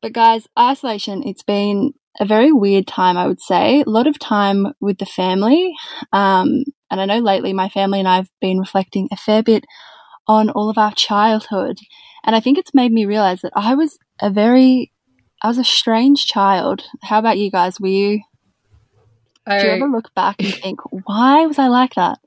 But 0.04 0.12
guys, 0.12 0.50
isolation, 0.60 1.24
it's 1.26 1.44
been 1.44 1.94
a 2.20 2.26
very 2.26 2.52
weird 2.52 2.88
time, 2.88 3.16
I 3.16 3.26
would 3.26 3.40
say. 3.40 3.84
A 3.88 3.90
lot 3.90 4.06
of 4.06 4.20
time 4.20 4.74
with 4.82 4.98
the 4.98 5.06
family. 5.06 5.74
Um, 6.12 6.66
and 6.92 7.00
I 7.00 7.06
know 7.06 7.20
lately 7.20 7.54
my 7.54 7.70
family 7.70 8.00
and 8.00 8.08
I 8.08 8.18
have 8.18 8.28
been 8.42 8.60
reflecting 8.60 9.08
a 9.14 9.16
fair 9.16 9.42
bit 9.42 9.64
on 10.28 10.50
all 10.50 10.70
of 10.70 10.78
our 10.78 10.92
childhood. 10.92 11.78
And 12.26 12.36
I 12.36 12.42
think 12.42 12.58
it's 12.58 12.74
made 12.74 12.92
me 12.92 13.06
realize 13.06 13.40
that 13.44 13.54
I 13.56 13.76
was 13.76 13.98
a 14.22 14.30
very 14.30 14.92
I 15.42 15.48
was 15.48 15.58
a 15.58 15.64
strange 15.64 16.26
child. 16.26 16.84
How 17.02 17.20
about 17.20 17.38
you 17.38 17.50
guys? 17.50 17.80
Were 17.80 17.88
you? 17.88 18.22
I, 19.48 19.60
Do 19.60 19.68
you 19.68 19.72
ever 19.72 19.88
look 19.88 20.14
back 20.14 20.42
and 20.44 20.54
think, 20.54 20.82
why 21.06 21.46
was 21.46 21.58
I 21.58 21.68
like 21.68 21.96
that? 21.96 22.20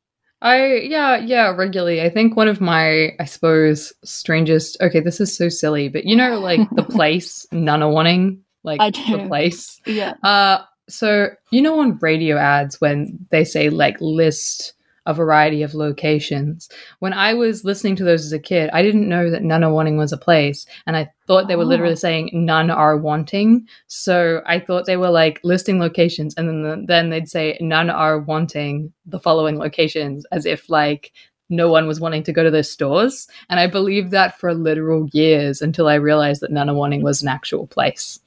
I 0.42 0.74
yeah 0.76 1.16
yeah 1.16 1.48
regularly. 1.54 2.02
I 2.02 2.10
think 2.10 2.36
one 2.36 2.48
of 2.48 2.60
my 2.60 3.10
I 3.18 3.24
suppose 3.24 3.92
strangest. 4.04 4.76
Okay, 4.80 5.00
this 5.00 5.20
is 5.20 5.36
so 5.36 5.48
silly, 5.48 5.88
but 5.88 6.04
you 6.04 6.14
know 6.14 6.38
like 6.38 6.68
the 6.70 6.82
place 6.96 7.46
Nunawading, 7.52 8.38
like 8.62 8.80
I 8.80 8.90
the 8.90 9.24
place. 9.28 9.80
Yeah. 9.86 10.14
Uh, 10.22 10.58
so 10.88 11.28
you 11.50 11.62
know 11.62 11.80
on 11.80 11.98
radio 11.98 12.36
ads 12.36 12.80
when 12.80 13.18
they 13.30 13.44
say 13.44 13.70
like 13.70 13.96
list 14.00 14.74
a 15.06 15.14
variety 15.14 15.62
of 15.62 15.74
locations. 15.74 16.68
When 16.98 17.12
I 17.12 17.34
was 17.34 17.64
listening 17.64 17.96
to 17.96 18.04
those 18.04 18.24
as 18.26 18.32
a 18.32 18.38
kid, 18.38 18.70
I 18.72 18.82
didn't 18.82 19.08
know 19.08 19.30
that 19.30 19.42
Nunawading 19.42 19.96
was 19.96 20.12
a 20.12 20.18
place, 20.18 20.66
and 20.86 20.96
I 20.96 21.10
thought 21.26 21.48
they 21.48 21.56
were 21.56 21.62
Oh. 21.62 21.66
literally 21.66 21.96
saying 21.96 22.30
none 22.32 22.70
are 22.70 22.96
wanting. 22.96 23.66
So 23.86 24.42
I 24.46 24.58
thought 24.60 24.86
they 24.86 24.96
were 24.96 25.10
like 25.10 25.40
listing 25.44 25.78
locations, 25.80 26.34
and 26.36 26.48
then 26.48 26.62
the, 26.62 26.84
then 26.86 27.10
they'd 27.10 27.28
say 27.28 27.56
none 27.60 27.88
are 27.90 28.18
wanting 28.18 28.92
the 29.06 29.20
following 29.20 29.58
locations, 29.58 30.26
as 30.32 30.44
if 30.46 30.68
like 30.68 31.12
no 31.48 31.70
one 31.70 31.86
was 31.86 32.00
wanting 32.00 32.24
to 32.24 32.32
go 32.32 32.42
to 32.42 32.50
those 32.50 32.70
stores. 32.70 33.28
And 33.48 33.60
I 33.60 33.68
believed 33.68 34.10
that 34.10 34.38
for 34.38 34.52
literal 34.52 35.08
years 35.12 35.62
until 35.62 35.86
I 35.86 35.94
realized 35.94 36.40
that 36.42 36.50
Nunawading 36.50 37.02
was 37.02 37.22
an 37.22 37.28
actual 37.28 37.68
place. 37.68 38.18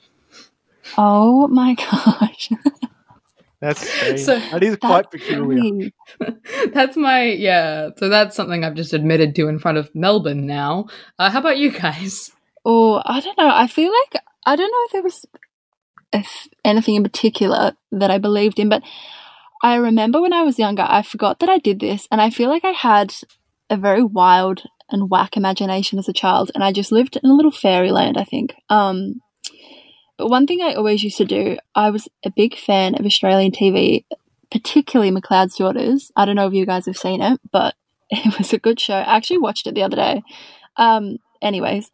Oh 0.98 1.48
my 1.50 1.74
gosh. 1.92 2.50
That's 3.62 3.88
strange. 3.88 4.20
So- 4.22 4.40
that 4.40 4.64
is 4.64 4.78
quite 4.78 5.12
That's 5.12 5.24
peculiar. 5.26 5.92
funny. 6.20 6.38
that's 6.74 6.96
my 6.96 7.24
yeah. 7.24 7.90
So 7.98 8.10
that's 8.10 8.36
something 8.36 8.64
I've 8.64 8.76
just 8.76 8.94
admitted 8.94 9.36
to 9.36 9.48
in 9.48 9.60
front 9.60 9.78
of 9.78 9.94
Melbourne 9.94 10.46
now. 10.46 10.88
Uh, 11.18 11.30
how 11.30 11.40
about 11.40 11.58
you 11.58 11.72
guys? 11.72 12.32
Or 12.64 13.02
I 13.06 13.20
don't 13.20 13.38
know. 13.38 13.50
I 13.50 13.68
feel 13.68 13.92
like 13.92 14.22
I 14.46 14.56
don't 14.56 14.72
know 14.72 14.86
if 14.86 14.92
there 14.94 15.04
was 15.04 15.26
if 16.14 16.48
anything 16.66 16.96
in 16.96 17.04
particular 17.04 17.74
that 17.92 18.12
I 18.12 18.18
believed 18.18 18.60
in, 18.60 18.70
but 18.70 18.84
I 19.64 19.76
remember 19.76 20.22
when 20.22 20.34
I 20.34 20.44
was 20.44 20.58
younger, 20.58 20.86
I 20.88 21.02
forgot 21.02 21.40
that 21.40 21.50
I 21.50 21.58
did 21.58 21.80
this, 21.80 22.08
and 22.12 22.22
I 22.22 22.30
feel 22.30 22.50
like 22.50 22.64
I 22.66 22.72
had 22.72 23.14
a 23.70 23.76
very 23.78 24.04
wild 24.04 24.64
and 24.90 25.10
whack 25.10 25.38
imagination 25.38 26.00
as 26.00 26.10
a 26.10 26.14
child, 26.14 26.50
and 26.56 26.64
I 26.64 26.72
just 26.72 26.92
lived 26.92 27.18
in 27.22 27.30
a 27.30 27.34
little 27.36 27.52
fairyland. 27.52 28.18
I 28.18 28.24
think. 28.24 28.56
Um, 28.70 29.22
but 29.22 29.29
one 30.28 30.48
thing 30.48 30.62
I 30.62 30.74
always 30.74 31.04
used 31.04 31.18
to 31.18 31.26
do, 31.26 31.58
I 31.76 31.90
was 31.90 32.08
a 32.26 32.32
big 32.32 32.58
fan 32.58 32.96
of 32.96 33.06
Australian 33.06 33.52
TV, 33.52 34.06
particularly 34.52 35.12
McLeod's 35.12 35.56
Daughters. 35.56 36.12
I 36.16 36.26
don't 36.26 36.36
know 36.36 36.48
if 36.48 36.54
you 36.54 36.66
guys 36.66 36.86
have 36.86 36.98
seen 36.98 37.22
it, 37.22 37.40
but 37.52 37.76
it 38.10 38.38
was 38.38 38.54
a 38.54 38.60
good 38.60 38.80
show. 38.80 38.96
I 38.96 39.18
actually 39.18 39.40
watched 39.40 39.68
it 39.68 39.76
the 39.76 39.84
other 39.84 39.96
day. 39.96 40.24
Um, 40.78 41.18
anyways, 41.42 41.92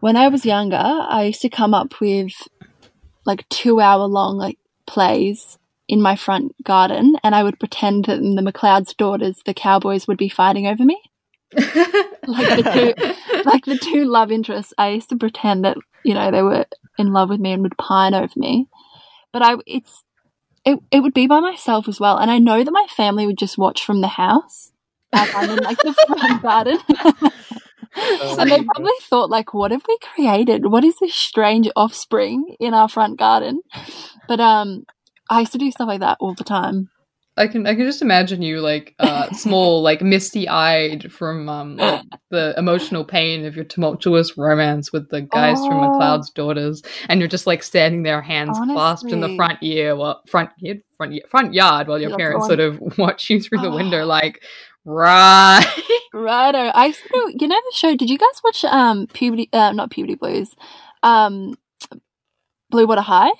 when 0.00 0.16
I 0.16 0.28
was 0.28 0.46
younger, 0.46 0.76
I 0.76 1.24
used 1.24 1.42
to 1.42 1.48
come 1.48 1.74
up 1.74 2.00
with 2.00 2.32
like 3.24 3.48
two 3.48 3.80
hour 3.80 4.06
long 4.06 4.36
like 4.36 4.58
plays 4.86 5.58
in 5.88 6.00
my 6.00 6.16
front 6.16 6.54
garden, 6.64 7.16
and 7.22 7.34
I 7.34 7.42
would 7.42 7.58
pretend 7.58 8.06
that 8.06 8.20
the 8.20 8.42
McLeod's 8.42 8.94
daughters, 8.94 9.42
the 9.44 9.54
cowboys 9.54 10.06
would 10.06 10.18
be 10.18 10.28
fighting 10.28 10.66
over 10.66 10.84
me, 10.84 11.00
like 11.52 12.62
the 12.62 12.70
two, 12.72 13.42
like 13.44 13.64
the 13.64 13.78
two 13.78 14.04
love 14.04 14.30
interests. 14.30 14.72
I 14.78 14.90
used 14.90 15.08
to 15.10 15.16
pretend 15.16 15.64
that 15.64 15.76
you 16.04 16.14
know 16.14 16.30
they 16.30 16.42
were 16.42 16.64
in 17.00 17.12
love 17.12 17.28
with 17.30 17.40
me 17.40 17.52
and 17.52 17.62
would 17.62 17.76
pine 17.78 18.14
over 18.14 18.32
me, 18.36 18.66
but 19.32 19.42
I 19.42 19.56
it's 19.66 20.02
it 20.64 20.78
it 20.90 21.00
would 21.00 21.14
be 21.14 21.26
by 21.26 21.40
myself 21.40 21.88
as 21.88 21.98
well, 21.98 22.18
and 22.18 22.30
I 22.30 22.38
know 22.38 22.62
that 22.62 22.70
my 22.70 22.86
family 22.94 23.26
would 23.26 23.38
just 23.38 23.58
watch 23.58 23.84
from 23.84 24.00
the 24.00 24.08
house. 24.08 24.72
as 25.12 25.34
I'm 25.34 25.50
in 25.50 25.64
like 25.64 25.78
the 25.78 25.94
front 26.06 26.42
garden. 26.42 26.78
Oh 27.96 28.36
and 28.38 28.50
they 28.50 28.58
my 28.58 28.66
probably 28.72 28.92
thought, 29.02 29.30
like, 29.30 29.52
what 29.52 29.72
have 29.72 29.82
we 29.88 29.98
created? 30.14 30.66
What 30.66 30.84
is 30.84 30.96
this 31.00 31.14
strange 31.14 31.68
offspring 31.74 32.54
in 32.60 32.72
our 32.72 32.88
front 32.88 33.18
garden? 33.18 33.62
But 34.28 34.38
um, 34.38 34.84
I 35.28 35.40
used 35.40 35.52
to 35.52 35.58
do 35.58 35.70
stuff 35.70 35.88
like 35.88 36.00
that 36.00 36.18
all 36.20 36.34
the 36.34 36.44
time. 36.44 36.90
I 37.40 37.48
can 37.48 37.66
I 37.66 37.74
can 37.74 37.86
just 37.86 38.02
imagine 38.02 38.42
you 38.42 38.60
like 38.60 38.94
uh, 38.98 39.30
small, 39.32 39.82
like 39.82 40.02
misty 40.02 40.48
eyed 40.48 41.10
from 41.10 41.48
um, 41.48 41.76
like, 41.76 42.04
the 42.30 42.54
emotional 42.58 43.04
pain 43.04 43.46
of 43.46 43.56
your 43.56 43.64
tumultuous 43.64 44.36
romance 44.36 44.92
with 44.92 45.08
the 45.08 45.22
guys 45.22 45.58
from 45.58 45.78
Oh. 45.78 45.98
McLeod's 45.98 46.30
daughters, 46.30 46.82
and 47.08 47.18
you're 47.18 47.28
just 47.28 47.46
like 47.46 47.62
standing 47.62 48.02
there, 48.02 48.20
hands 48.20 48.58
clasped 48.58 49.10
in 49.10 49.20
the 49.20 49.34
front 49.36 49.58
ear, 49.62 49.96
well, 49.96 50.22
front 50.28 50.50
ear, 50.62 50.76
front 50.96 51.14
ear, 51.14 51.22
front 51.28 51.54
yard, 51.54 51.88
while 51.88 52.00
your 52.00 52.16
parents 52.16 52.46
sort 52.46 52.60
of 52.60 52.78
watch 52.98 53.30
you 53.30 53.40
through 53.40 53.60
the 53.60 53.70
window, 53.70 54.04
like, 54.04 54.42
right. 54.84 55.64
Righto. 56.12 56.58
I 56.58 56.86
used 56.86 57.00
to 57.10 57.32
you 57.38 57.48
know 57.48 57.56
the 57.56 57.72
show, 57.76 57.96
did 57.96 58.10
you 58.10 58.18
guys 58.18 58.40
watch 58.44 58.64
um 58.66 59.06
Puberty, 59.12 59.48
uh, 59.52 59.72
not 59.72 59.90
Puberty 59.90 60.14
Blues, 60.14 60.54
um, 61.02 61.54
Blue 62.68 62.86
Water 62.86 63.00
High? 63.00 63.30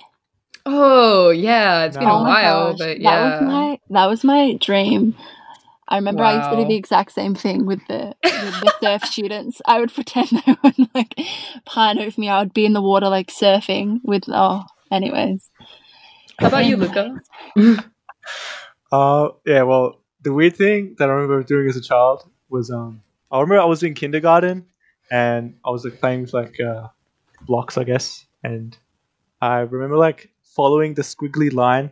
Oh 0.65 1.29
yeah, 1.29 1.85
it's 1.85 1.97
been 1.97 2.07
No. 2.07 2.15
a 2.15 2.19
Oh 2.19 2.23
while, 2.23 2.71
gosh, 2.71 2.79
but 2.79 2.99
That 3.01 3.01
yeah. 3.01 3.25
was 3.39 3.41
my, 3.41 3.79
that 3.89 4.05
was 4.07 4.23
my 4.23 4.53
dream. 4.59 5.15
I 5.87 5.95
remember 5.97 6.23
I 6.23 6.31
used 6.33 6.49
to 6.49 6.55
do 6.55 6.65
the 6.65 6.75
exact 6.75 7.11
same 7.11 7.35
thing 7.35 7.65
with 7.65 7.79
the, 7.87 8.15
with 8.23 8.59
the 8.61 8.71
surf 8.81 9.03
students. 9.03 9.61
I 9.65 9.79
would 9.79 9.93
pretend 9.93 10.29
they 10.45 10.55
would 10.63 10.75
like 10.95 11.15
pine 11.65 11.99
over 11.99 12.19
me. 12.19 12.29
I 12.29 12.39
would 12.39 12.53
be 12.53 12.65
in 12.65 12.73
the 12.73 12.81
water 12.81 13.09
like 13.09 13.27
surfing 13.27 13.99
with, 14.03 14.23
oh, 14.29 14.63
anyways. 14.91 15.49
How 16.39 16.47
about 16.47 16.65
you, 16.65 16.77
Luca? 16.77 17.21
Uh, 18.91 19.29
yeah, 19.45 19.63
well, 19.63 19.99
the 20.21 20.33
weird 20.33 20.55
thing 20.55 20.95
that 20.99 21.09
I 21.09 21.13
remember 21.13 21.43
doing 21.43 21.67
as 21.67 21.77
a 21.77 21.81
child 21.81 22.29
was 22.49 22.69
um, 22.71 23.01
I 23.31 23.39
remember 23.39 23.61
I 23.61 23.65
was 23.65 23.83
in 23.83 23.93
kindergarten 23.93 24.65
and 25.09 25.55
I 25.65 25.69
was 25.69 25.85
like 25.85 25.99
playing 25.99 26.21
with 26.21 26.33
like 26.33 26.59
uh, 26.59 26.87
blocks, 27.47 27.77
I 27.77 27.83
guess, 27.83 28.25
and 28.43 28.77
I 29.41 29.59
remember 29.59 29.97
like 29.97 30.30
following 30.55 30.93
the 30.93 31.01
squiggly 31.01 31.51
line 31.53 31.91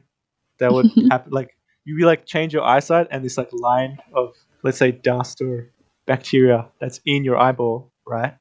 that 0.60 0.72
would 0.72 0.92
happen. 1.12 1.32
Like 1.32 1.56
you 1.86 1.96
be 1.96 2.04
like 2.06 2.26
change 2.26 2.54
your 2.54 2.64
eyesight 2.64 3.08
and 3.12 3.24
this 3.24 3.38
like 3.38 3.50
line 3.54 3.98
of 4.14 4.36
let's 4.64 4.78
say 4.78 4.92
dust 4.92 5.42
or 5.42 5.72
bacteria 6.06 6.68
that's 6.80 7.00
in 7.06 7.24
your 7.24 7.38
eyeball, 7.38 7.92
right? 8.06 8.36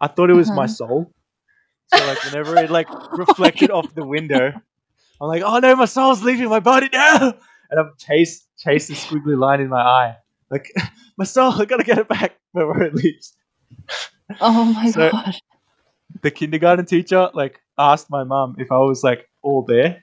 I 0.00 0.06
thought 0.08 0.30
it 0.30 0.34
was 0.34 0.48
my 0.50 0.64
Uh-huh. 0.64 0.66
soul. 0.80 1.12
So 1.94 2.06
like 2.06 2.22
whenever 2.24 2.56
it 2.58 2.70
like 2.70 2.88
reflected 3.16 3.70
off 3.70 3.94
the 3.94 4.04
window, 4.06 4.52
I'm 5.20 5.28
like, 5.28 5.42
oh 5.44 5.58
no, 5.58 5.76
my 5.76 5.84
soul's 5.86 6.22
leaving 6.22 6.48
my 6.48 6.60
body 6.60 6.88
now, 6.92 7.34
and 7.70 7.80
I'm 7.80 7.92
chase 7.98 8.46
chase 8.58 8.88
the 8.88 8.94
squiggly 8.94 9.36
line 9.38 9.60
in 9.60 9.68
my 9.68 9.80
eye, 9.82 10.16
like 10.50 10.70
my 11.16 11.24
soul, 11.24 11.52
I 11.60 11.64
gotta 11.64 11.84
get 11.84 11.98
it 11.98 12.08
back 12.08 12.36
before 12.54 12.82
it 12.82 12.94
leaves. 12.94 13.34
Oh 14.40 14.64
my 14.64 14.90
So- 14.90 15.10
god. 15.10 15.34
The 16.22 16.30
kindergarten 16.30 16.86
teacher 16.86 17.30
like 17.34 17.60
asked 17.78 18.10
my 18.10 18.24
mom 18.24 18.56
if 18.58 18.72
I 18.72 18.78
was 18.78 19.04
like 19.04 19.28
all 19.46 19.64
there, 19.66 20.02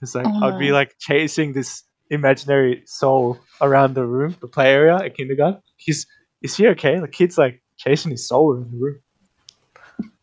because 0.00 0.14
like 0.14 0.26
Oh, 0.26 0.46
I'd 0.48 0.58
be 0.58 0.72
like 0.72 0.94
chasing 0.98 1.52
this 1.52 1.84
imaginary 2.10 2.82
soul 2.86 3.38
around 3.60 3.94
the 3.94 4.04
room, 4.06 4.34
the 4.40 4.48
play 4.48 4.72
area 4.72 4.96
at 4.96 5.14
kindergarten. 5.14 5.60
He's 5.76 6.06
is 6.42 6.56
he 6.56 6.66
okay? 6.68 6.98
The 6.98 7.08
kid's 7.08 7.36
like 7.38 7.62
chasing 7.76 8.10
his 8.10 8.26
soul 8.26 8.54
around 8.54 8.72
the 8.72 8.78
room. 8.78 9.00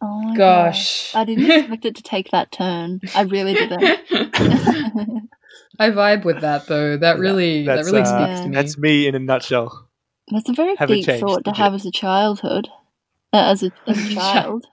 Oh 0.02 0.22
my 0.22 0.36
Gosh. 0.36 1.16
I 1.16 1.24
didn't 1.26 1.50
expect 1.50 1.86
it 1.86 1.96
to 1.96 2.04
take 2.04 2.32
that 2.32 2.52
turn. 2.52 3.02
I 3.14 3.22
really 3.22 3.54
didn't. 3.54 3.84
I 5.80 5.90
vibe 5.92 6.26
with 6.26 6.42
that 6.42 6.68
though. 6.68 6.98
That 6.98 7.16
Yeah, 7.16 7.22
really 7.22 7.66
that 7.66 7.86
really 7.86 8.02
uh, 8.02 8.28
speaks 8.28 8.42
to 8.42 8.50
me. 8.50 8.56
That's 8.56 8.78
me 8.78 9.08
in 9.08 9.16
a 9.16 9.20
nutshell. 9.20 9.90
That's 10.32 10.50
a 10.50 10.54
very 10.54 10.76
Haven't 10.76 10.98
deep 10.98 11.06
changed 11.06 11.22
thought 11.22 11.46
to 11.46 11.52
have 11.52 11.74
bit. 11.74 11.82
as 11.82 11.86
a 11.86 11.92
childhood. 11.92 12.68
Uh, 13.34 13.52
as 13.52 13.64
a 13.64 13.72
as 13.88 13.98
a 14.00 14.10
child. 14.16 14.66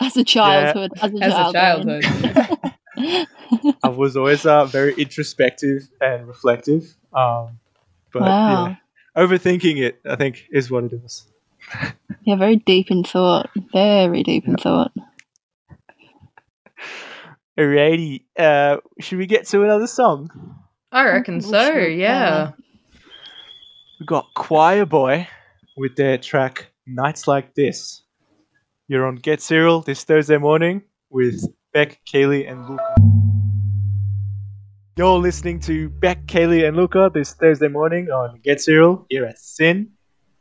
As 0.00 0.16
a 0.16 0.24
childhood. 0.24 0.92
As 1.00 1.12
a 1.12 1.20
As 1.22 1.32
a 1.32 1.52
child. 1.52 1.56
I 1.56 1.84
mean. 1.84 2.00
childhood. 2.12 2.74
I 3.82 3.88
was 3.88 4.16
always 4.16 4.44
uh, 4.46 4.64
very 4.66 4.94
introspective 4.94 5.88
and 6.00 6.26
reflective. 6.28 6.94
Um, 7.12 7.58
but 8.12 8.22
Wow. 8.22 8.66
yeah, 8.68 8.76
overthinking 9.16 9.78
it, 9.78 10.00
I 10.08 10.16
think, 10.16 10.44
is 10.50 10.70
what 10.70 10.84
it 10.84 10.92
is. 10.92 11.26
yeah, 12.24 12.36
very 12.36 12.56
deep 12.56 12.90
in 12.90 13.04
thought. 13.04 13.50
Very 13.72 14.22
deep 14.22 14.46
in 14.46 14.56
thought. 14.56 14.92
Alrighty, 17.58 18.22
uh, 18.38 18.76
should 19.00 19.18
we 19.18 19.26
get 19.26 19.46
to 19.48 19.62
another 19.64 19.86
song? 19.88 20.30
I 20.92 21.04
reckon 21.04 21.36
We 21.36 21.40
so. 21.42 21.72
Yeah. 21.76 22.52
we've 23.98 24.06
got 24.06 24.26
Choir 24.34 24.86
Boy 24.86 25.26
with 25.76 25.96
their 25.96 26.18
track 26.18 26.68
Nights 26.86 27.26
Like 27.26 27.54
This. 27.54 28.02
You're 28.86 29.06
on 29.06 29.16
Get 29.16 29.42
Serial 29.42 29.80
this 29.82 30.04
Thursday 30.04 30.38
morning 30.38 30.82
with 31.10 31.44
Beck, 31.78 32.00
Kaylee, 32.12 32.50
and 32.50 32.68
Luca. 32.68 32.94
You're 34.96 35.16
listening 35.16 35.60
to 35.60 35.88
Beck, 35.88 36.26
Kaylee, 36.26 36.66
and 36.66 36.76
Luca 36.76 37.08
this 37.14 37.34
Thursday 37.34 37.68
morning 37.68 38.08
on 38.10 38.40
Get 38.42 38.60
Serial 38.60 39.06
here 39.08 39.24
at 39.24 39.38
SYN. 39.38 39.88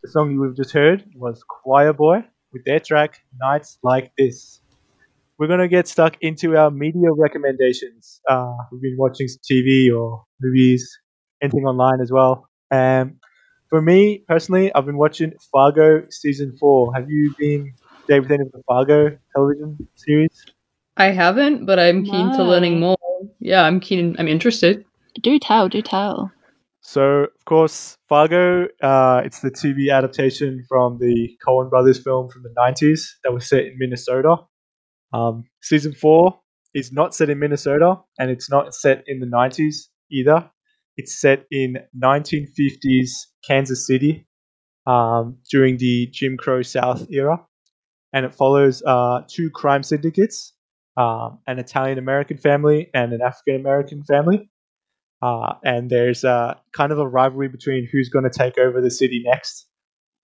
The 0.02 0.10
song 0.10 0.32
you 0.32 0.42
have 0.42 0.56
just 0.56 0.72
heard 0.72 1.04
was 1.14 1.44
Choir 1.48 1.94
Boy 1.94 2.24
with 2.52 2.66
their 2.66 2.80
track 2.80 3.20
Nights 3.40 3.78
Like 3.84 4.12
This. 4.18 4.62
We're 5.38 5.46
going 5.46 5.60
to 5.60 5.68
get 5.68 5.88
stuck 5.88 6.18
into 6.22 6.58
our 6.58 6.72
media 6.72 7.12
recommendations. 7.16 8.20
Uh, 8.28 8.58
we've 8.72 8.82
been 8.82 8.98
watching 8.98 9.28
some 9.28 9.42
TV 9.48 9.96
or 9.96 10.24
movies, 10.42 10.90
anything 11.44 11.66
online 11.66 12.02
as 12.02 12.12
well. 12.12 12.50
Um, 12.72 13.20
for 13.70 13.80
me 13.80 14.24
personally, 14.28 14.74
I've 14.74 14.88
been 14.88 14.98
watching 14.98 15.34
Fargo 15.52 16.04
season 16.10 16.58
four. 16.60 16.96
Have 16.96 17.12
you 17.12 17.36
been 17.38 17.76
there 18.08 18.24
with 18.24 18.32
any 18.32 18.42
of 18.42 18.52
the 18.52 18.64
Fargo 18.68 19.16
television 19.36 19.88
series? 19.94 20.48
I 20.98 21.12
haven't, 21.12 21.66
but 21.66 21.80
I'm 21.80 22.04
keen 22.04 22.32
to 22.34 22.44
learning 22.44 22.80
more. 22.80 22.98
Yeah, 23.40 23.64
I'm 23.64 23.80
keen. 23.80 24.16
I'm 24.18 24.28
interested. 24.28 24.84
Do 25.22 25.38
tell, 25.40 25.70
do 25.70 25.82
tell. 25.82 26.32
So, 26.82 27.02
of 27.26 27.46
course, 27.46 27.98
Fargo, 28.08 28.68
uh, 28.82 29.22
it's 29.26 29.42
the 29.42 29.52
TV 29.52 29.94
adaptation 29.94 30.64
from 30.68 30.98
the 31.00 31.30
Coen 31.46 31.70
Brothers 31.70 32.02
film 32.02 32.30
from 32.30 32.44
the 32.44 32.54
90s 32.58 33.02
that 33.24 33.34
was 33.34 33.48
set 33.48 33.66
in 33.66 33.76
Minnesota. 33.78 34.38
Um, 35.14 35.44
season 35.62 35.94
4 35.94 36.34
is 36.74 36.92
not 36.92 37.14
set 37.14 37.30
in 37.30 37.40
Minnesota 37.40 37.98
and 38.20 38.32
it's 38.32 38.50
not 38.50 38.74
set 38.74 39.04
in 39.06 39.20
the 39.20 39.26
90s 39.26 39.88
either. 40.12 40.50
It's 40.96 41.20
set 41.20 41.46
in 41.52 41.78
1950s 42.02 43.10
Kansas 43.46 43.86
City 43.86 44.26
um, 44.86 45.38
during 45.52 45.78
the 45.78 46.08
Jim 46.12 46.38
Crow 46.38 46.62
South 46.62 47.06
era. 47.12 47.46
And 48.14 48.26
it 48.26 48.34
follows 48.34 48.82
uh, 48.86 49.22
two 49.28 49.50
crime 49.52 49.84
syndicates 49.84 50.54
um, 50.98 51.40
an 51.48 51.60
Italian 51.60 51.98
American 51.98 52.38
family 52.38 52.90
and 52.94 53.14
an 53.14 53.22
African 53.22 53.56
American 53.56 54.04
family. 54.04 54.50
Uh, 55.22 55.54
and 55.64 55.90
there's 55.90 56.24
uh, 56.24 56.56
kind 56.74 56.92
of 56.92 57.00
a 57.00 57.08
rivalry 57.08 57.48
between 57.48 57.88
who's 57.92 58.10
going 58.10 58.24
to 58.24 58.30
take 58.30 58.58
over 58.58 58.82
the 58.82 58.92
city 58.92 59.24
next, 59.26 59.68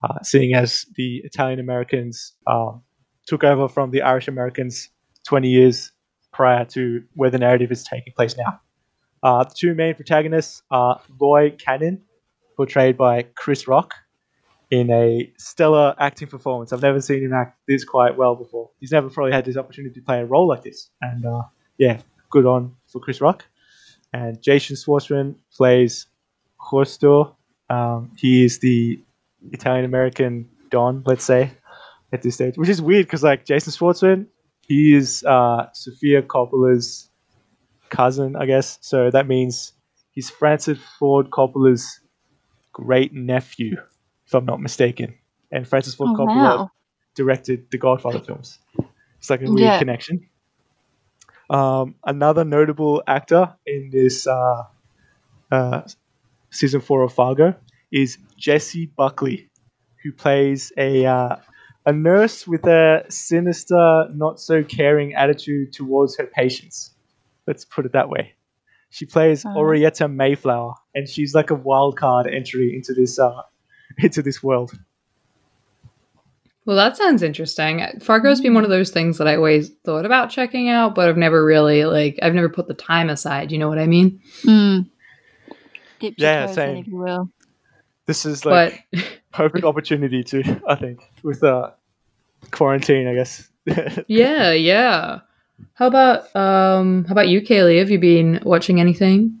uh, 0.02 0.22
seeing 0.22 0.54
as 0.54 0.84
the 0.96 1.20
Italian 1.24 1.58
Americans 1.58 2.34
um, 2.46 2.82
took 3.26 3.42
over 3.42 3.68
from 3.68 3.90
the 3.90 4.02
Irish 4.02 4.28
Americans 4.28 4.90
20 5.26 5.48
years 5.48 5.92
prior 6.32 6.64
to 6.64 7.02
where 7.14 7.30
the 7.30 7.38
narrative 7.38 7.72
is 7.72 7.82
taking 7.84 8.12
place 8.14 8.36
now. 8.36 8.60
Uh, 9.22 9.44
the 9.44 9.54
two 9.56 9.74
main 9.74 9.94
protagonists 9.94 10.62
are 10.70 11.00
Loy 11.20 11.50
Cannon, 11.50 12.02
portrayed 12.56 12.96
by 12.96 13.22
Chris 13.36 13.66
Rock, 13.66 13.94
in 14.70 14.90
a 14.90 15.32
stellar 15.36 15.94
acting 15.98 16.28
performance. 16.28 16.72
I've 16.72 16.82
never 16.82 17.00
seen 17.00 17.22
him 17.22 17.32
act 17.32 17.58
this 17.68 17.84
quite 17.84 18.16
well 18.16 18.34
before. 18.34 18.70
He's 18.80 18.92
never 18.92 19.10
probably 19.10 19.32
had 19.32 19.44
this 19.44 19.56
opportunity 19.56 20.00
to 20.00 20.04
play 20.04 20.20
a 20.20 20.26
role 20.26 20.48
like 20.48 20.62
this, 20.62 20.90
and 21.00 21.24
uh, 21.24 21.42
yeah, 21.78 22.00
good 22.30 22.46
on 22.46 22.74
for 22.86 23.00
Chris 23.00 23.20
Rock 23.20 23.44
and 24.14 24.40
Jason 24.40 24.76
Schwartzman 24.76 25.34
plays 25.54 26.06
Josto. 26.60 27.34
Um, 27.68 28.12
he 28.16 28.44
is 28.44 28.60
the 28.60 29.00
Italian 29.50 29.84
American 29.84 30.48
Don, 30.70 31.02
let's 31.04 31.24
say, 31.24 31.50
at 32.12 32.22
this 32.22 32.36
stage, 32.36 32.56
which 32.56 32.68
is 32.68 32.80
weird 32.80 33.06
because 33.06 33.24
like 33.24 33.44
Jason 33.44 33.72
Schwartzman, 33.72 34.26
he 34.66 34.94
is 34.94 35.24
uh, 35.24 35.66
Sofia 35.72 36.22
Coppola's 36.22 37.10
cousin, 37.90 38.36
I 38.36 38.46
guess. 38.46 38.78
So 38.80 39.10
that 39.10 39.26
means 39.26 39.72
he's 40.12 40.30
Francis 40.30 40.78
Ford 40.98 41.30
Coppola's 41.30 42.00
great 42.72 43.12
nephew, 43.12 43.76
if 44.26 44.34
I'm 44.34 44.46
not 44.46 44.60
mistaken. 44.60 45.14
And 45.52 45.66
Francis 45.68 45.94
Ford 45.94 46.10
Oh, 46.10 46.14
Coppola 46.14 46.64
wow. 46.64 46.70
directed 47.14 47.70
the 47.70 47.78
Godfather 47.78 48.20
films. 48.20 48.58
It's 49.18 49.30
like 49.30 49.42
a 49.42 49.50
weird 49.50 49.74
Yeah. 49.74 49.78
connection. 49.78 50.28
Um, 51.50 51.96
another 52.04 52.44
notable 52.44 53.02
actor 53.06 53.54
in 53.66 53.90
this 53.92 54.26
uh, 54.26 54.64
uh, 55.52 55.82
season 56.50 56.80
four 56.80 57.02
of 57.02 57.12
Fargo 57.12 57.54
is 57.92 58.18
Jessie 58.38 58.86
Buckley, 58.86 59.50
who 60.02 60.12
plays 60.12 60.72
a 60.78 61.06
uh, 61.06 61.36
a 61.86 61.92
nurse 61.92 62.46
with 62.46 62.66
a 62.66 63.04
sinister, 63.10 64.08
not 64.14 64.40
so 64.40 64.64
caring 64.64 65.14
attitude 65.14 65.72
towards 65.72 66.16
her 66.18 66.26
patients. 66.26 66.94
Let's 67.46 67.64
put 67.64 67.86
it 67.86 67.92
that 67.92 68.08
way. 68.10 68.34
She 68.90 69.06
plays. 69.06 69.46
Oraetta 69.56 70.12
Mayflower, 70.12 70.74
and 70.94 71.08
she's 71.08 71.34
like 71.34 71.50
a 71.50 71.54
wild 71.56 71.98
card 71.98 72.26
entry 72.28 72.74
into 72.74 72.94
this 72.94 73.18
uh, 73.18 73.42
into 73.98 74.22
this 74.22 74.42
world. 74.42 74.72
Well, 76.66 76.76
that 76.76 76.96
sounds 76.96 77.22
interesting. 77.22 77.82
Fargo's 78.00 78.40
been 78.40 78.54
one 78.54 78.64
of 78.64 78.70
those 78.70 78.90
things 78.90 79.18
that 79.18 79.28
I 79.28 79.36
always 79.36 79.68
thought 79.84 80.06
about 80.06 80.30
checking 80.30 80.70
out, 80.70 80.94
but 80.94 81.08
I've 81.08 81.18
never 81.18 81.44
really 81.44 81.84
like 81.84 82.18
I've 82.22 82.34
never 82.34 82.48
put 82.48 82.68
the 82.68 82.74
time 82.74 83.10
aside. 83.10 83.52
You 83.52 83.58
know 83.58 83.68
what 83.68 83.78
I 83.78 83.86
mean? 83.86 84.20
Mm. 84.44 84.88
Dip 86.00 86.14
your 86.18 86.28
Yeah, 86.28 86.46
toes 86.46 86.50
in, 86.50 86.54
same. 86.54 86.76
if 86.78 86.86
you 86.86 86.96
will. 86.96 87.30
This 88.06 88.24
is 88.24 88.46
like 88.46 88.84
but 88.92 89.04
perfect 89.32 89.64
opportunity 89.64 90.22
to, 90.24 90.62
I 90.68 90.74
think, 90.74 91.00
with 91.22 91.44
uh, 91.44 91.70
quarantine, 92.50 93.08
I 93.08 93.14
guess. 93.14 93.48
yeah, 94.08 94.52
yeah. 94.52 95.20
How 95.74 95.86
about 95.86 96.34
um 96.34 97.04
how 97.04 97.12
about 97.12 97.28
you, 97.28 97.42
Kaylee? 97.42 97.78
Have 97.78 97.90
you 97.90 97.98
been 97.98 98.40
watching 98.42 98.80
anything? 98.80 99.38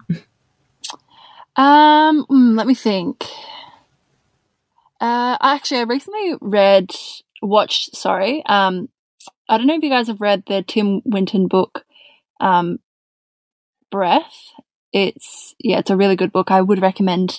Um, 1.56 2.26
mm, 2.30 2.56
let 2.56 2.66
me 2.66 2.74
think. 2.74 3.24
Uh, 5.04 5.36
actually, 5.42 5.80
I 5.80 5.82
recently 5.82 6.34
read, 6.40 6.90
watched. 7.42 7.94
Sorry. 7.94 8.42
Um, 8.46 8.88
I 9.50 9.58
don't 9.58 9.66
know 9.66 9.74
if 9.74 9.82
you 9.82 9.90
guys 9.90 10.06
have 10.08 10.22
read 10.22 10.44
the 10.46 10.62
Tim 10.62 11.02
Winton 11.04 11.46
book, 11.46 11.84
um, 12.40 12.78
Breath. 13.90 14.32
It's 14.94 15.54
yeah, 15.58 15.78
it's 15.78 15.90
a 15.90 15.96
really 15.96 16.16
good 16.16 16.32
book. 16.32 16.50
I 16.50 16.62
would 16.62 16.80
recommend 16.80 17.38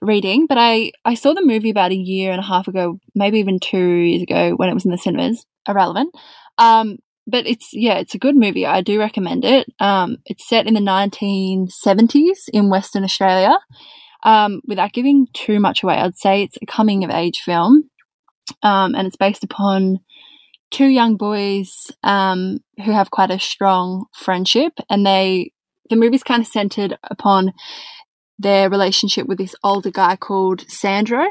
reading. 0.00 0.46
But 0.48 0.58
I 0.58 0.90
I 1.04 1.14
saw 1.14 1.34
the 1.34 1.46
movie 1.46 1.70
about 1.70 1.92
a 1.92 1.96
year 1.96 2.32
and 2.32 2.40
a 2.40 2.44
half 2.44 2.66
ago, 2.66 2.98
maybe 3.14 3.38
even 3.38 3.60
two 3.60 3.78
years 3.78 4.22
ago 4.22 4.54
when 4.56 4.68
it 4.68 4.74
was 4.74 4.84
in 4.84 4.90
the 4.90 4.98
cinemas. 4.98 5.46
Irrelevant. 5.68 6.12
Um, 6.58 6.96
but 7.28 7.46
it's 7.46 7.68
yeah, 7.74 7.98
it's 7.98 8.16
a 8.16 8.18
good 8.18 8.34
movie. 8.34 8.66
I 8.66 8.80
do 8.80 8.98
recommend 8.98 9.44
it. 9.44 9.68
Um, 9.78 10.16
it's 10.26 10.48
set 10.48 10.66
in 10.66 10.74
the 10.74 10.80
1970s 10.80 12.48
in 12.52 12.70
Western 12.70 13.04
Australia. 13.04 13.56
Um, 14.24 14.60
without 14.66 14.92
giving 14.92 15.28
too 15.32 15.60
much 15.60 15.82
away, 15.82 15.94
I'd 15.94 16.16
say 16.16 16.42
it's 16.42 16.58
a 16.60 16.66
coming 16.66 17.04
of 17.04 17.10
age 17.10 17.40
film, 17.40 17.88
um, 18.62 18.94
and 18.94 19.06
it's 19.06 19.16
based 19.16 19.44
upon 19.44 20.00
two 20.70 20.86
young 20.86 21.16
boys 21.16 21.90
um, 22.02 22.58
who 22.84 22.92
have 22.92 23.10
quite 23.10 23.30
a 23.30 23.38
strong 23.38 24.06
friendship, 24.12 24.72
and 24.90 25.06
they 25.06 25.52
the 25.88 25.96
movie's 25.96 26.22
kind 26.22 26.42
of 26.42 26.48
centered 26.48 26.98
upon 27.04 27.52
their 28.38 28.68
relationship 28.68 29.26
with 29.26 29.38
this 29.38 29.54
older 29.64 29.90
guy 29.90 30.16
called 30.16 30.64
Sandro. 30.68 31.24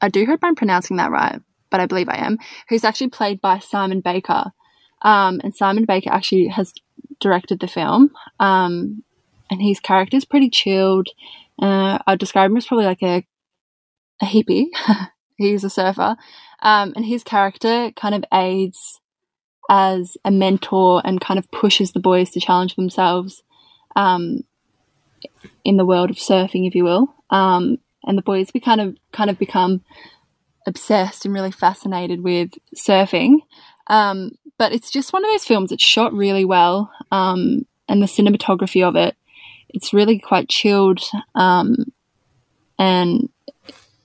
I 0.00 0.08
do 0.08 0.24
hope 0.24 0.40
I'm 0.42 0.54
pronouncing 0.54 0.96
that 0.96 1.10
right, 1.10 1.40
but 1.70 1.80
I 1.80 1.86
believe 1.86 2.08
I 2.08 2.16
am. 2.16 2.38
Who's 2.68 2.84
actually 2.84 3.10
played 3.10 3.40
by 3.40 3.58
Simon 3.58 4.00
Baker. 4.00 4.52
Um, 5.02 5.40
and 5.44 5.54
Simon 5.54 5.84
Baker 5.84 6.10
actually 6.10 6.48
has 6.48 6.72
directed 7.20 7.60
the 7.60 7.68
film. 7.68 8.10
Um, 8.38 9.02
and 9.50 9.60
his 9.60 9.80
character's 9.80 10.24
pretty 10.24 10.50
chilled. 10.50 11.08
Uh, 11.60 11.98
I'd 12.06 12.18
describe 12.18 12.50
him 12.50 12.56
as 12.56 12.66
probably 12.66 12.86
like 12.86 13.02
a 13.02 13.26
a 14.22 14.26
hippie. 14.26 14.66
He's 15.36 15.64
a 15.64 15.70
surfer. 15.70 16.16
Um, 16.62 16.92
and 16.94 17.04
his 17.04 17.24
character 17.24 17.90
kind 17.96 18.14
of 18.14 18.24
aids 18.32 19.00
as 19.70 20.16
a 20.24 20.30
mentor 20.30 21.00
and 21.04 21.20
kind 21.20 21.38
of 21.38 21.50
pushes 21.50 21.92
the 21.92 22.00
boys 22.00 22.30
to 22.30 22.40
challenge 22.40 22.74
themselves 22.76 23.42
um, 23.96 24.44
in 25.64 25.76
the 25.76 25.86
world 25.86 26.10
of 26.10 26.16
surfing, 26.16 26.66
if 26.66 26.74
you 26.74 26.84
will. 26.84 27.14
Um, 27.30 27.78
and 28.04 28.18
the 28.18 28.22
boys 28.22 28.50
we 28.52 28.60
kind 28.60 28.80
of 28.80 28.96
kind 29.12 29.30
of 29.30 29.38
become 29.38 29.82
obsessed 30.66 31.24
and 31.24 31.32
really 31.34 31.52
fascinated 31.52 32.22
with 32.22 32.50
surfing. 32.76 33.38
Um, 33.86 34.32
but 34.58 34.72
it's 34.72 34.90
just 34.90 35.12
one 35.12 35.24
of 35.24 35.30
those 35.30 35.44
films 35.44 35.70
that's 35.70 35.82
shot 35.82 36.12
really 36.12 36.44
well, 36.44 36.92
um, 37.10 37.66
and 37.88 38.02
the 38.02 38.06
cinematography 38.06 38.86
of 38.86 38.94
it, 38.96 39.16
it's 39.74 39.92
really 39.92 40.18
quite 40.18 40.48
chilled, 40.48 41.00
um, 41.34 41.76
and 42.78 43.28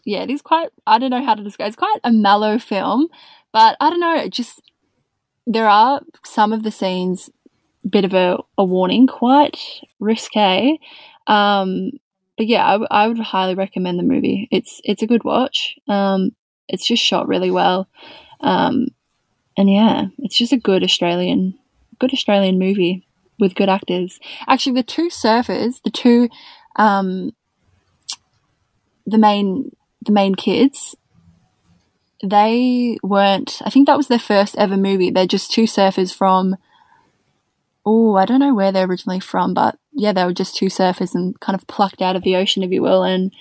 yeah, 0.06 0.24
it 0.24 0.30
is 0.30 0.42
quite. 0.42 0.70
I 0.86 0.98
don't 1.00 1.10
know 1.10 1.26
how 1.26 1.36
to 1.36 1.44
describe. 1.44 1.68
It's 1.68 1.76
quite 1.76 2.00
a 2.04 2.12
mellow 2.12 2.58
film, 2.58 3.08
but 3.52 3.76
I 3.80 3.90
don't 3.90 4.00
know. 4.00 4.16
It 4.16 4.32
just 4.32 4.62
there 5.48 5.68
are 5.68 6.02
some 6.24 6.54
of 6.54 6.64
the 6.64 6.72
scenes, 6.72 7.30
bit 7.88 8.06
of 8.06 8.14
a, 8.14 8.38
a 8.58 8.64
warning, 8.64 9.08
quite 9.08 9.58
risque. 10.00 10.80
Um, 11.28 11.92
but 12.38 12.48
yeah, 12.48 12.78
I 12.92 13.08
would 13.08 13.20
highly 13.20 13.56
recommend 13.56 13.98
the 13.98 14.04
movie. 14.04 14.48
It's 14.52 14.82
it's 14.84 15.02
a 15.02 15.08
good 15.08 15.24
watch. 15.24 15.76
Um, 15.88 16.32
it's 16.68 16.88
just 16.88 17.04
shot 17.04 17.28
really 17.28 17.52
well. 17.52 17.88
Um, 18.42 18.88
and 19.58 19.72
yeah, 19.72 20.06
it's 20.20 20.38
just 20.38 20.52
a 20.52 20.58
good 20.58 20.84
Australian, 20.84 21.58
good 22.00 22.14
Australian 22.14 22.60
movie 22.60 23.08
with 23.40 23.56
good 23.56 23.70
actors. 23.70 24.20
Actually, 24.48 24.76
the 24.76 24.84
two 24.84 25.10
surfers, 25.10 25.82
the 25.84 25.92
two, 25.92 26.30
um, 26.76 27.34
the 29.06 29.18
main 29.18 29.76
the 30.02 30.12
main 30.12 30.36
kids, 30.36 30.96
they 32.24 32.98
weren't. 33.04 33.62
I 33.66 33.70
think 33.70 33.88
that 33.88 33.98
was 33.98 34.08
their 34.08 34.20
first 34.20 34.58
ever 34.58 34.78
movie. 34.78 35.10
They're 35.10 35.28
just 35.28 35.52
two 35.52 35.64
surfers 35.64 36.14
from. 36.14 36.56
Oh, 37.88 38.16
I 38.16 38.26
don't 38.26 38.40
know 38.40 38.56
where 38.56 38.72
they're 38.72 38.88
originally 38.88 39.20
from, 39.20 39.54
but 39.54 39.78
yeah, 39.92 40.12
they 40.12 40.26
were 40.26 40.34
just 40.34 40.56
two 40.56 40.68
surfers 40.68 41.14
and 41.14 41.40
kind 41.40 41.56
of 41.56 41.68
plucked 41.68 42.02
out 42.02 42.16
of 42.16 42.24
the 42.24 42.36
ocean, 42.36 42.64
if 42.64 42.72
you 42.72 42.82
will, 42.82 43.04
and 43.04 43.32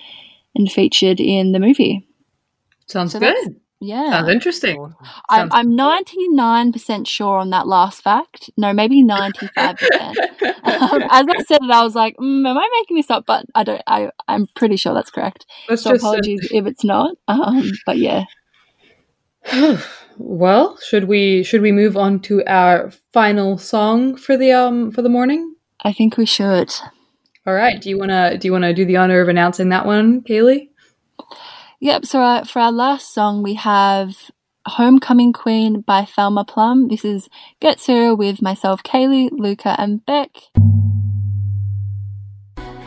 and 0.54 0.70
featured 0.70 1.18
in 1.18 1.52
the 1.52 1.58
movie. 1.60 2.06
Sounds 2.86 3.12
So 3.12 3.20
good. 3.20 3.56
That's- 3.86 4.04
Yeah. 4.06 4.10
Sounds 4.18 4.28
interesting. 4.28 4.94
I'm, 5.28 5.50
Sounds- 5.50 5.52
I'm 5.54 5.76
99% 5.76 7.06
sure 7.06 7.38
on 7.38 7.50
that 7.50 7.66
last 7.66 8.02
fact. 8.02 8.50
No, 8.56 8.72
maybe 8.72 9.02
95%. 9.02 9.48
um, 9.62 11.02
as 11.10 11.26
I 11.28 11.42
said 11.46 11.60
it, 11.62 11.70
I 11.70 11.82
was 11.82 11.94
like, 11.94 12.16
mm, 12.16 12.48
am 12.48 12.58
I 12.58 12.68
making 12.80 12.96
this 12.96 13.10
up? 13.10 13.24
But 13.26 13.46
I 13.54 13.64
don't, 13.64 13.82
I, 13.86 14.10
I'm 14.28 14.46
pretty 14.56 14.76
sure 14.76 14.94
that's 14.94 15.10
correct. 15.10 15.46
Let's 15.68 15.82
So 15.82 15.92
just. 15.92 16.04
uh, 16.04 16.08
apologies 16.08 16.48
if 16.52 16.66
it's 16.66 16.84
not. 16.84 17.16
Um, 17.28 17.70
but 17.86 17.98
yeah. 17.98 18.24
well, 20.18 20.78
should 20.78 21.04
we 21.04 21.42
should 21.42 21.60
we 21.60 21.72
move 21.72 21.96
on 21.96 22.20
to 22.20 22.42
our 22.46 22.90
final 23.12 23.58
song 23.58 24.16
for 24.16 24.36
the 24.36 24.52
um 24.52 24.90
for 24.90 25.02
the 25.02 25.08
morning? 25.08 25.54
I 25.82 25.92
think 25.92 26.16
we 26.16 26.24
should. 26.26 26.72
All 27.46 27.52
right. 27.54 27.80
Do 27.80 27.90
you 27.90 27.98
wanna 27.98 28.38
do 28.38 28.48
you 28.48 28.52
wanna 28.52 28.72
do 28.72 28.84
the 28.86 28.96
honor 28.96 29.20
of 29.20 29.28
announcing 29.28 29.68
that 29.68 29.84
one, 29.86 30.22
Kaylee? 30.22 30.68
Yep. 31.84 32.06
So 32.06 32.22
uh, 32.22 32.44
for 32.44 32.60
our 32.60 32.72
last 32.72 33.12
song, 33.12 33.42
we 33.42 33.52
have 33.56 34.30
Homecoming 34.66 35.34
Queen 35.34 35.82
by 35.82 36.06
Thelma 36.06 36.46
Plum. 36.46 36.88
This 36.88 37.04
is 37.04 37.28
Get 37.60 37.78
Cereal 37.78 38.16
with 38.16 38.40
myself, 38.40 38.82
Kaylee, 38.82 39.28
Luca, 39.30 39.76
and 39.78 40.02
Beck. 40.06 40.30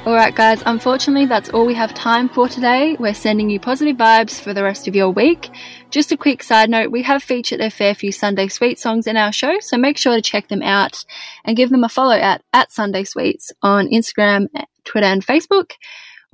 Alright, 0.04 0.34
guys, 0.36 0.64
unfortunately, 0.66 1.28
that's 1.28 1.52
all 1.52 1.68
we 1.68 1.76
have 1.76 1.94
time 1.94 2.28
for 2.28 2.50
today. 2.50 2.96
We're 3.00 3.14
sending 3.14 3.52
you 3.52 3.60
positive 3.60 3.98
vibes 3.98 4.42
for 4.42 4.52
the 4.52 4.64
rest 4.64 4.88
of 4.88 4.96
your 4.96 5.12
week. 5.12 5.52
Just 5.92 6.12
a 6.12 6.18
quick 6.18 6.42
side 6.42 6.72
note 6.72 6.90
we 6.90 7.04
have 7.04 7.22
featured 7.22 7.62
a 7.62 7.70
fair 7.70 7.94
few 7.94 8.12
Sunday 8.12 8.48
Sweet 8.48 8.80
songs 8.80 9.06
in 9.06 9.16
our 9.16 9.32
show, 9.32 9.60
so 9.60 9.78
make 9.78 10.00
sure 10.00 10.16
to 10.16 10.24
check 10.24 10.48
them 10.48 10.64
out 10.64 11.06
and 11.46 11.56
give 11.56 11.70
them 11.70 11.84
a 11.84 11.90
follow 11.90 12.16
at, 12.16 12.42
at 12.52 12.72
Sunday 12.72 13.04
Sweets 13.04 13.52
on 13.62 13.90
Instagram, 13.90 14.48
Twitter, 14.86 15.06
and 15.06 15.24
Facebook. 15.24 15.74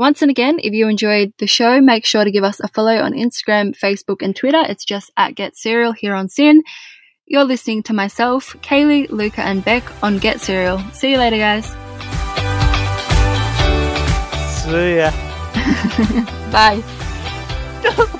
Once 0.04 0.22
and 0.22 0.30
again, 0.30 0.60
if 0.62 0.74
you 0.74 0.90
enjoyed 0.90 1.32
the 1.38 1.48
show, 1.48 1.80
make 1.80 2.06
sure 2.06 2.26
to 2.26 2.30
give 2.30 2.44
us 2.44 2.60
a 2.60 2.68
follow 2.68 2.98
on 2.98 3.14
Instagram, 3.14 3.74
Facebook, 3.74 4.22
and 4.22 4.36
Twitter. 4.36 4.62
It's 4.68 4.84
just 4.84 5.10
at 5.16 5.34
Get 5.34 5.56
Cereal 5.56 5.94
here 5.94 6.14
on 6.14 6.28
SYN. 6.28 6.62
You're 7.26 7.46
listening 7.46 7.84
to 7.84 7.94
myself, 7.94 8.54
Kaylee, 8.62 9.10
Luca, 9.10 9.40
and 9.40 9.64
Beck 9.64 9.82
on 10.04 10.18
Get 10.18 10.42
Cereal. 10.42 10.80
See 10.92 11.12
you 11.12 11.18
later, 11.18 11.38
guys. 11.38 11.68
See 14.64 14.98
ya. 14.98 15.12
Bye. 16.52 18.20